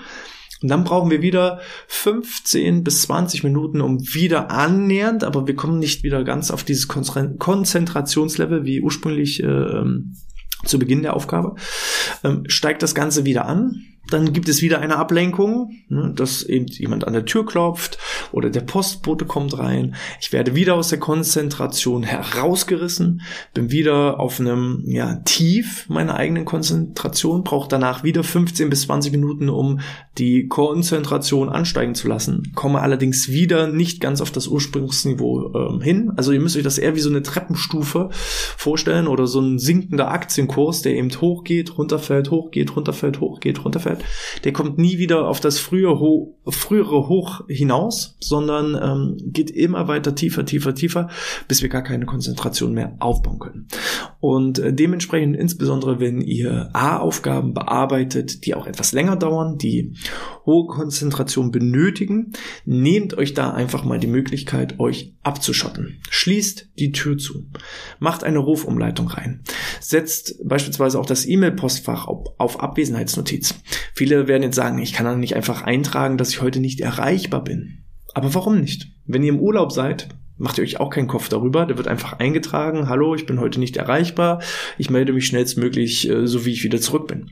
und 0.61 0.69
dann 0.69 0.83
brauchen 0.83 1.11
wir 1.11 1.21
wieder 1.21 1.59
15 1.87 2.83
bis 2.83 3.03
20 3.03 3.43
Minuten, 3.43 3.81
um 3.81 3.99
wieder 4.13 4.51
annähernd, 4.51 5.23
aber 5.23 5.47
wir 5.47 5.55
kommen 5.55 5.79
nicht 5.79 6.03
wieder 6.03 6.23
ganz 6.23 6.51
auf 6.51 6.63
dieses 6.63 6.87
Konzentrationslevel 6.87 8.65
wie 8.65 8.81
ursprünglich 8.81 9.43
äh, 9.43 9.83
zu 10.65 10.79
Beginn 10.79 11.03
der 11.03 11.15
Aufgabe, 11.15 11.55
ähm, 12.23 12.43
steigt 12.47 12.81
das 12.81 12.95
Ganze 12.95 13.25
wieder 13.25 13.45
an 13.45 13.83
dann 14.09 14.33
gibt 14.33 14.49
es 14.49 14.61
wieder 14.61 14.79
eine 14.79 14.97
Ablenkung, 14.97 15.71
ne, 15.89 16.11
dass 16.15 16.43
eben 16.43 16.67
jemand 16.67 17.05
an 17.05 17.13
der 17.13 17.25
Tür 17.25 17.45
klopft 17.45 17.97
oder 18.31 18.49
der 18.49 18.61
Postbote 18.61 19.25
kommt 19.25 19.57
rein. 19.57 19.95
Ich 20.21 20.31
werde 20.31 20.55
wieder 20.55 20.75
aus 20.75 20.89
der 20.89 20.99
Konzentration 20.99 22.03
herausgerissen, 22.03 23.21
bin 23.53 23.71
wieder 23.71 24.19
auf 24.19 24.39
einem 24.39 24.83
ja, 24.85 25.15
Tief 25.25 25.87
meiner 25.89 26.15
eigenen 26.15 26.45
Konzentration, 26.45 27.43
brauche 27.43 27.67
danach 27.67 28.03
wieder 28.03 28.23
15 28.23 28.69
bis 28.69 28.83
20 28.83 29.11
Minuten, 29.11 29.49
um 29.49 29.79
die 30.17 30.47
Konzentration 30.47 31.49
ansteigen 31.49 31.95
zu 31.95 32.07
lassen, 32.07 32.51
komme 32.55 32.81
allerdings 32.81 33.29
wieder 33.29 33.67
nicht 33.67 34.01
ganz 34.01 34.21
auf 34.21 34.31
das 34.31 34.47
Ursprungsniveau 34.47 35.53
ähm, 35.53 35.81
hin. 35.81 36.11
Also 36.15 36.31
ihr 36.31 36.39
müsst 36.39 36.57
euch 36.57 36.63
das 36.63 36.77
eher 36.77 36.95
wie 36.95 37.01
so 37.01 37.09
eine 37.09 37.21
Treppenstufe 37.21 38.09
vorstellen 38.11 39.07
oder 39.07 39.27
so 39.27 39.39
ein 39.39 39.59
sinkender 39.59 40.09
Aktienkurs, 40.09 40.81
der 40.81 40.95
eben 40.95 41.09
hochgeht, 41.21 41.77
runterfällt, 41.77 42.31
hochgeht, 42.31 42.75
runterfällt, 42.75 43.19
hochgeht, 43.19 43.63
runterfällt 43.63 43.96
wird, 43.97 44.45
der 44.45 44.53
kommt 44.53 44.77
nie 44.77 44.97
wieder 44.97 45.27
auf 45.27 45.39
das 45.39 45.59
frühe 45.59 45.99
Ho 45.99 46.35
frühere 46.45 47.07
Hoch 47.07 47.41
hinaus, 47.47 48.15
sondern 48.19 48.77
ähm, 48.81 49.31
geht 49.33 49.51
immer 49.51 49.87
weiter 49.87 50.15
tiefer, 50.15 50.45
tiefer, 50.45 50.73
tiefer, 50.73 51.09
bis 51.47 51.61
wir 51.61 51.69
gar 51.69 51.83
keine 51.83 52.05
Konzentration 52.05 52.73
mehr 52.73 52.95
aufbauen 52.99 53.39
können. 53.39 53.67
Und 54.19 54.57
äh, 54.59 54.73
dementsprechend 54.73 55.35
insbesondere, 55.35 55.99
wenn 55.99 56.21
ihr 56.21 56.69
A-Aufgaben 56.73 57.53
bearbeitet, 57.53 58.45
die 58.45 58.55
auch 58.55 58.65
etwas 58.65 58.91
länger 58.91 59.15
dauern, 59.15 59.57
die 59.57 59.95
hohe 60.45 60.65
Konzentration 60.65 61.51
benötigen, 61.51 62.31
nehmt 62.65 63.15
euch 63.15 63.33
da 63.33 63.51
einfach 63.51 63.83
mal 63.83 63.99
die 63.99 64.07
Möglichkeit, 64.07 64.79
euch 64.79 65.13
abzuschotten. 65.21 66.01
Schließt 66.09 66.69
die 66.79 66.91
Tür 66.91 67.17
zu. 67.17 67.45
Macht 67.99 68.23
eine 68.23 68.39
Rufumleitung 68.39 69.07
rein. 69.07 69.43
Setzt 69.79 70.41
beispielsweise 70.43 70.99
auch 70.99 71.05
das 71.05 71.27
E-Mail-Postfach 71.27 72.07
auf, 72.07 72.27
auf 72.39 72.59
Abwesenheitsnotiz. 72.59 73.55
Viele 73.93 74.27
werden 74.27 74.43
jetzt 74.43 74.55
sagen, 74.55 74.79
ich 74.79 74.93
kann 74.93 75.05
dann 75.05 75.19
nicht 75.19 75.35
einfach 75.35 75.61
eintragen, 75.61 76.17
dass 76.17 76.29
ich 76.29 76.41
heute 76.41 76.59
nicht 76.59 76.79
erreichbar 76.79 77.43
bin. 77.43 77.83
Aber 78.15 78.33
warum 78.33 78.59
nicht? 78.59 78.87
Wenn 79.05 79.21
ihr 79.21 79.29
im 79.29 79.39
Urlaub 79.39 79.71
seid, 79.71 80.09
macht 80.37 80.57
ihr 80.57 80.63
euch 80.63 80.79
auch 80.79 80.89
keinen 80.89 81.07
Kopf 81.07 81.29
darüber. 81.29 81.65
Da 81.65 81.77
wird 81.77 81.87
einfach 81.87 82.19
eingetragen, 82.19 82.89
hallo, 82.89 83.15
ich 83.15 83.25
bin 83.25 83.39
heute 83.39 83.59
nicht 83.59 83.77
erreichbar. 83.77 84.41
Ich 84.77 84.89
melde 84.89 85.13
mich 85.13 85.27
schnellstmöglich, 85.27 86.09
äh, 86.09 86.27
so 86.27 86.45
wie 86.45 86.53
ich 86.53 86.63
wieder 86.63 86.79
zurück 86.79 87.07
bin. 87.07 87.31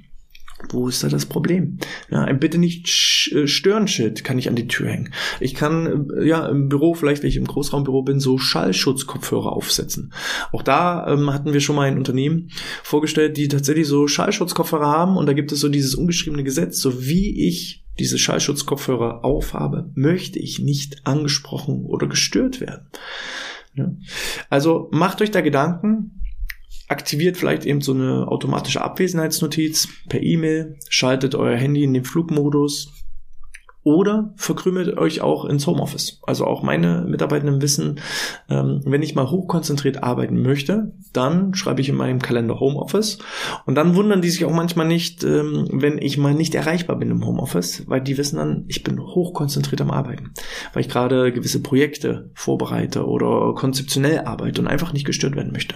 Wo 0.70 0.88
ist 0.88 1.04
da 1.04 1.10
das 1.10 1.26
Problem? 1.26 1.80
Ja, 2.10 2.32
bitte 2.32 2.58
nicht 2.58 3.32
äh, 3.34 3.46
stören 3.46 3.88
Schild 3.88 4.24
kann 4.24 4.40
ich 4.40 4.48
an 4.48 4.56
die 4.56 4.68
Tür 4.68 4.90
hängen. 4.90 5.14
Ich 5.42 5.54
kann 5.54 6.10
äh, 6.18 6.26
ja 6.26 6.46
im 6.48 6.70
Büro, 6.70 6.94
vielleicht 6.94 7.24
wenn 7.24 7.30
ich 7.30 7.36
im 7.36 7.46
Großraumbüro 7.46 8.04
bin, 8.04 8.20
so 8.22 8.38
Schallschutzkopfhörer 8.38 9.52
aufsetzen. 9.52 10.14
Auch 10.54 10.64
da 10.64 11.08
ähm, 11.08 11.34
hatten 11.34 11.52
wir 11.52 11.60
schon 11.60 11.76
mal 11.76 11.88
ein 11.88 11.98
Unternehmen 11.98 12.52
vorgestellt, 12.84 13.36
die 13.36 13.50
tatsächlich 13.50 13.88
so 13.88 14.08
Schallschutzkopfhörer 14.08 14.88
haben 14.88 15.18
und 15.18 15.26
da 15.26 15.34
gibt 15.34 15.52
es 15.52 15.60
so 15.60 15.68
dieses 15.68 15.94
ungeschriebene 15.94 16.44
Gesetz, 16.44 16.80
so 16.80 17.04
wie 17.06 17.48
ich 17.48 17.84
diese 18.00 18.18
Schallschutzkopfhörer 18.18 19.24
aufhabe, 19.24 19.92
möchte 19.94 20.40
ich 20.40 20.60
nicht 20.60 21.06
angesprochen 21.06 21.86
oder 21.86 22.08
gestört 22.08 22.62
werden. 22.62 22.88
Ja. 23.74 23.92
Also 24.50 24.90
macht 24.92 25.22
euch 25.22 25.32
da 25.32 25.42
Gedanken, 25.42 26.25
aktiviert 26.88 27.38
vielleicht 27.38 27.66
eben 27.66 27.82
so 27.82 27.94
eine 27.94 28.28
automatische 28.28 28.82
Abwesenheitsnotiz 28.82 29.88
per 30.10 30.22
E-Mail, 30.22 30.78
schaltet 30.90 31.36
euer 31.36 31.56
Handy 31.56 31.84
in 31.84 31.94
den 31.94 32.06
Flugmodus 32.06 32.92
oder 33.86 34.34
verkrümelt 34.36 34.98
euch 34.98 35.22
auch 35.22 35.46
ins 35.46 35.68
Homeoffice. 35.68 36.20
Also 36.26 36.46
auch 36.46 36.64
meine 36.64 37.06
Mitarbeitenden 37.08 37.62
wissen, 37.62 38.00
ähm, 38.50 38.82
wenn 38.84 39.04
ich 39.04 39.14
mal 39.14 39.30
hochkonzentriert 39.30 40.02
arbeiten 40.02 40.42
möchte, 40.42 40.92
dann 41.14 41.54
schreibe 41.54 41.82
ich 41.82 41.90
in 41.90 41.96
meinem 41.96 42.20
Kalender 42.20 42.60
Homeoffice 42.60 43.20
und 43.68 43.76
dann 43.76 43.94
wundern 43.96 44.24
die 44.24 44.32
sich 44.32 44.44
auch 44.44 44.52
manchmal 44.52 44.88
nicht, 44.88 45.24
ähm, 45.24 45.68
wenn 45.72 46.00
ich 46.00 46.18
mal 46.18 46.34
nicht 46.34 46.56
erreichbar 46.56 46.96
bin 46.98 47.12
im 47.12 47.24
Homeoffice, 47.24 47.84
weil 47.86 48.02
die 48.02 48.18
wissen 48.18 48.38
dann, 48.38 48.66
ich 48.68 48.84
bin 48.84 49.00
hochkonzentriert 49.00 49.82
am 49.82 49.92
Arbeiten, 49.92 50.32
weil 50.74 50.82
ich 50.82 50.90
gerade 50.90 51.32
gewisse 51.32 51.62
Projekte 51.62 52.32
vorbereite 52.34 53.06
oder 53.06 53.54
konzeptionell 53.54 54.22
arbeite 54.22 54.62
und 54.62 54.68
einfach 54.68 54.94
nicht 54.94 55.06
gestört 55.06 55.36
werden 55.36 55.54
möchte. 55.54 55.76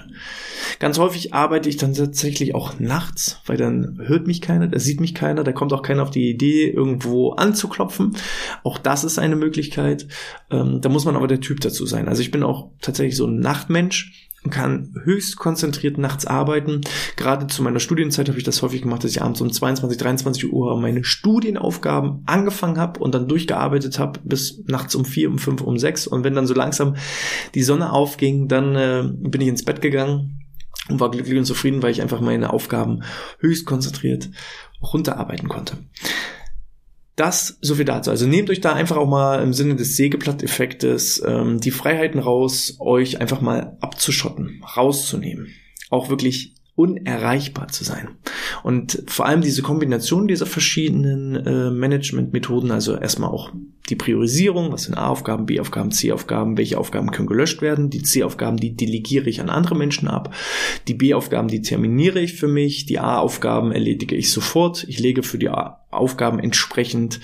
Ganz 0.79 0.97
häufig 0.97 1.33
arbeite 1.33 1.67
ich 1.67 1.75
dann 1.75 1.93
tatsächlich 1.93 2.55
auch 2.55 2.79
nachts, 2.79 3.41
weil 3.45 3.57
dann 3.57 3.99
hört 4.01 4.27
mich 4.27 4.41
keiner, 4.41 4.67
da 4.67 4.79
sieht 4.79 5.01
mich 5.01 5.13
keiner, 5.13 5.43
da 5.43 5.51
kommt 5.51 5.73
auch 5.73 5.81
keiner 5.81 6.03
auf 6.03 6.11
die 6.11 6.29
Idee, 6.29 6.69
irgendwo 6.69 7.31
anzuklopfen. 7.31 8.15
Auch 8.63 8.77
das 8.77 9.03
ist 9.03 9.19
eine 9.19 9.35
Möglichkeit. 9.35 10.07
Ähm, 10.49 10.79
da 10.79 10.87
muss 10.87 11.03
man 11.03 11.17
aber 11.17 11.27
der 11.27 11.41
Typ 11.41 11.59
dazu 11.59 11.85
sein. 11.85 12.07
Also 12.07 12.21
ich 12.21 12.31
bin 12.31 12.43
auch 12.43 12.69
tatsächlich 12.81 13.17
so 13.17 13.27
ein 13.27 13.39
Nachtmensch 13.39 14.29
kann 14.49 14.93
höchst 15.03 15.35
konzentriert 15.35 15.97
nachts 15.97 16.25
arbeiten. 16.25 16.81
Gerade 17.17 17.47
zu 17.47 17.61
meiner 17.61 17.81
Studienzeit 17.81 18.29
habe 18.29 18.37
ich 18.37 18.45
das 18.45 18.61
häufig 18.61 18.81
gemacht, 18.81 19.03
dass 19.03 19.11
ich 19.11 19.21
abends 19.21 19.41
um 19.41 19.51
22, 19.51 19.97
23 19.97 20.53
Uhr 20.53 20.79
meine 20.79 21.03
Studienaufgaben 21.03 22.23
angefangen 22.25 22.77
habe 22.77 23.01
und 23.01 23.13
dann 23.13 23.27
durchgearbeitet 23.27 23.99
habe 23.99 24.21
bis 24.23 24.63
nachts 24.65 24.95
um 24.95 25.03
vier, 25.03 25.29
um 25.29 25.39
fünf, 25.39 25.61
um 25.61 25.77
sechs. 25.77 26.07
Und 26.07 26.23
wenn 26.23 26.35
dann 26.35 26.47
so 26.47 26.53
langsam 26.53 26.95
die 27.53 27.63
Sonne 27.63 27.91
aufging, 27.91 28.47
dann 28.47 28.75
äh, 28.75 29.03
bin 29.05 29.41
ich 29.41 29.49
ins 29.49 29.65
Bett 29.65 29.81
gegangen 29.81 30.38
und 30.89 30.99
war 30.99 31.11
glücklich 31.11 31.37
und 31.37 31.45
zufrieden, 31.45 31.81
weil 31.81 31.91
ich 31.91 32.01
einfach 32.01 32.21
meine 32.21 32.51
Aufgaben 32.51 33.03
höchst 33.39 33.65
konzentriert 33.65 34.29
runterarbeiten 34.81 35.49
konnte. 35.49 35.77
Das 37.15 37.57
so 37.61 37.75
viel 37.75 37.85
dazu. 37.85 38.11
Also 38.11 38.25
nehmt 38.25 38.49
euch 38.49 38.61
da 38.61 38.73
einfach 38.73 38.95
auch 38.95 39.09
mal 39.09 39.43
im 39.43 39.51
Sinne 39.53 39.75
des 39.75 39.97
Sägeblatt-Effektes 39.97 41.21
ähm, 41.25 41.59
die 41.59 41.71
Freiheiten 41.71 42.19
raus, 42.19 42.77
euch 42.79 43.19
einfach 43.19 43.41
mal 43.41 43.77
abzuschotten, 43.81 44.63
rauszunehmen. 44.77 45.53
Auch 45.89 46.09
wirklich 46.09 46.55
unerreichbar 46.79 47.67
zu 47.67 47.83
sein. 47.83 48.07
Und 48.63 49.03
vor 49.07 49.25
allem 49.25 49.41
diese 49.41 49.61
Kombination 49.61 50.29
dieser 50.29 50.45
verschiedenen 50.45 51.35
äh, 51.35 51.71
Management-Methoden, 51.71 52.71
also 52.71 52.95
erstmal 52.95 53.31
auch 53.31 53.51
die 53.89 53.97
Priorisierung, 53.97 54.71
was 54.71 54.83
sind 54.83 54.97
A-Aufgaben, 54.97 55.45
B-Aufgaben, 55.45 55.91
C-Aufgaben, 55.91 56.57
welche 56.57 56.77
Aufgaben 56.77 57.11
können 57.11 57.27
gelöscht 57.27 57.61
werden, 57.61 57.89
die 57.89 58.01
C-Aufgaben, 58.01 58.55
die 58.55 58.77
delegiere 58.77 59.29
ich 59.29 59.41
an 59.41 59.49
andere 59.49 59.75
Menschen 59.75 60.07
ab, 60.07 60.33
die 60.87 60.93
B-Aufgaben, 60.93 61.49
die 61.49 61.61
terminiere 61.61 62.21
ich 62.21 62.35
für 62.35 62.47
mich, 62.47 62.85
die 62.85 62.99
A-Aufgaben 62.99 63.73
erledige 63.73 64.15
ich 64.15 64.31
sofort, 64.31 64.85
ich 64.87 64.99
lege 64.99 65.21
für 65.21 65.37
die 65.37 65.49
A 65.49 65.81
Aufgaben 65.91 66.39
entsprechend 66.39 67.19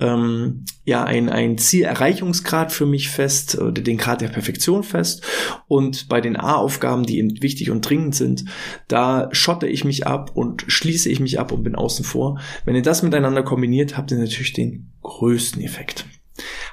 ähm, 0.00 0.64
ja 0.84 1.04
ein, 1.04 1.28
ein 1.28 1.56
Zielerreichungsgrad 1.56 2.72
für 2.72 2.86
mich 2.86 3.10
fest 3.10 3.58
oder 3.58 3.80
den 3.80 3.96
Grad 3.96 4.20
der 4.20 4.28
Perfektion 4.28 4.82
fest 4.82 5.24
und 5.68 6.08
bei 6.08 6.20
den 6.20 6.36
A-Aufgaben, 6.36 7.04
die 7.04 7.18
eben 7.18 7.42
wichtig 7.42 7.70
und 7.70 7.88
dringend 7.88 8.14
sind, 8.14 8.44
da 8.88 9.28
schotte 9.32 9.68
ich 9.68 9.84
mich 9.84 10.06
ab 10.06 10.32
und 10.34 10.64
schließe 10.66 11.08
ich 11.08 11.20
mich 11.20 11.38
ab 11.38 11.52
und 11.52 11.62
bin 11.62 11.76
außen 11.76 12.04
vor. 12.04 12.40
Wenn 12.64 12.74
ihr 12.74 12.82
das 12.82 13.02
miteinander 13.02 13.42
kombiniert, 13.42 13.96
habt 13.96 14.10
ihr 14.10 14.18
natürlich 14.18 14.52
den 14.52 14.90
größten 15.02 15.62
Effekt. 15.62 16.06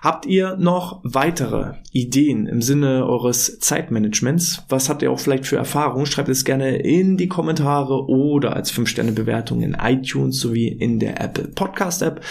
Habt 0.01 0.25
ihr 0.25 0.55
noch 0.57 0.99
weitere 1.03 1.73
Ideen 1.91 2.47
im 2.47 2.61
Sinne 2.61 3.05
eures 3.05 3.59
Zeitmanagements? 3.59 4.63
Was 4.69 4.89
habt 4.89 5.01
ihr 5.01 5.11
auch 5.11 5.19
vielleicht 5.19 5.45
für 5.45 5.57
Erfahrungen? 5.57 6.05
Schreibt 6.05 6.29
es 6.29 6.45
gerne 6.45 6.77
in 6.77 7.17
die 7.17 7.27
Kommentare 7.27 8.07
oder 8.07 8.55
als 8.55 8.71
5-Sterne-Bewertung 8.71 9.61
in 9.61 9.75
iTunes 9.81 10.39
sowie 10.39 10.67
in 10.67 10.99
der 10.99 11.21
Apple 11.21 11.47
Podcast 11.47 12.01
App. 12.01 12.21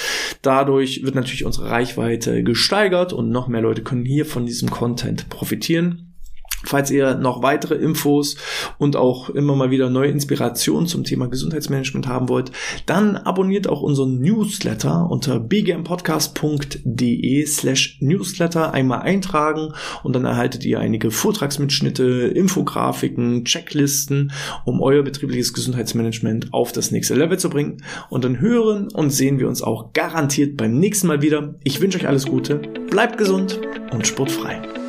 Dadurch 0.42 1.02
wird 1.02 1.14
natürlich 1.14 1.44
unsere 1.44 1.70
Reichweite 1.70 2.42
gesteigert 2.42 3.12
und 3.12 3.30
noch 3.30 3.48
mehr 3.48 3.62
Leute 3.62 3.82
können 3.82 4.04
hier 4.04 4.26
von 4.26 4.46
diesem 4.46 4.70
Content 4.70 5.28
profitieren. 5.28 6.13
Falls 6.64 6.90
ihr 6.90 7.14
noch 7.14 7.42
weitere 7.42 7.74
Infos 7.74 8.36
und 8.78 8.96
auch 8.96 9.30
immer 9.30 9.54
mal 9.54 9.70
wieder 9.70 9.90
neue 9.90 10.10
Inspirationen 10.10 10.86
zum 10.86 11.04
Thema 11.04 11.28
Gesundheitsmanagement 11.28 12.08
haben 12.08 12.28
wollt, 12.28 12.52
dann 12.86 13.16
abonniert 13.16 13.68
auch 13.68 13.82
unseren 13.82 14.20
Newsletter 14.20 15.08
unter 15.10 15.40
bgmpodcast.de 15.40 17.46
slash 17.46 17.98
newsletter 18.00 18.72
einmal 18.72 19.02
eintragen 19.02 19.74
und 20.02 20.14
dann 20.14 20.24
erhaltet 20.24 20.64
ihr 20.64 20.80
einige 20.80 21.10
Vortragsmitschnitte, 21.10 22.32
Infografiken, 22.34 23.44
Checklisten, 23.44 24.32
um 24.64 24.80
euer 24.80 25.02
betriebliches 25.02 25.52
Gesundheitsmanagement 25.52 26.52
auf 26.52 26.72
das 26.72 26.90
nächste 26.90 27.14
Level 27.14 27.38
zu 27.38 27.50
bringen. 27.50 27.82
Und 28.10 28.24
dann 28.24 28.40
hören 28.40 28.88
und 28.92 29.10
sehen 29.10 29.38
wir 29.38 29.48
uns 29.48 29.62
auch 29.62 29.92
garantiert 29.92 30.56
beim 30.56 30.78
nächsten 30.78 31.06
Mal 31.06 31.22
wieder. 31.22 31.54
Ich 31.64 31.80
wünsche 31.80 31.98
euch 31.98 32.08
alles 32.08 32.26
Gute, 32.26 32.56
bleibt 32.90 33.18
gesund 33.18 33.60
und 33.92 34.06
sportfrei. 34.06 34.83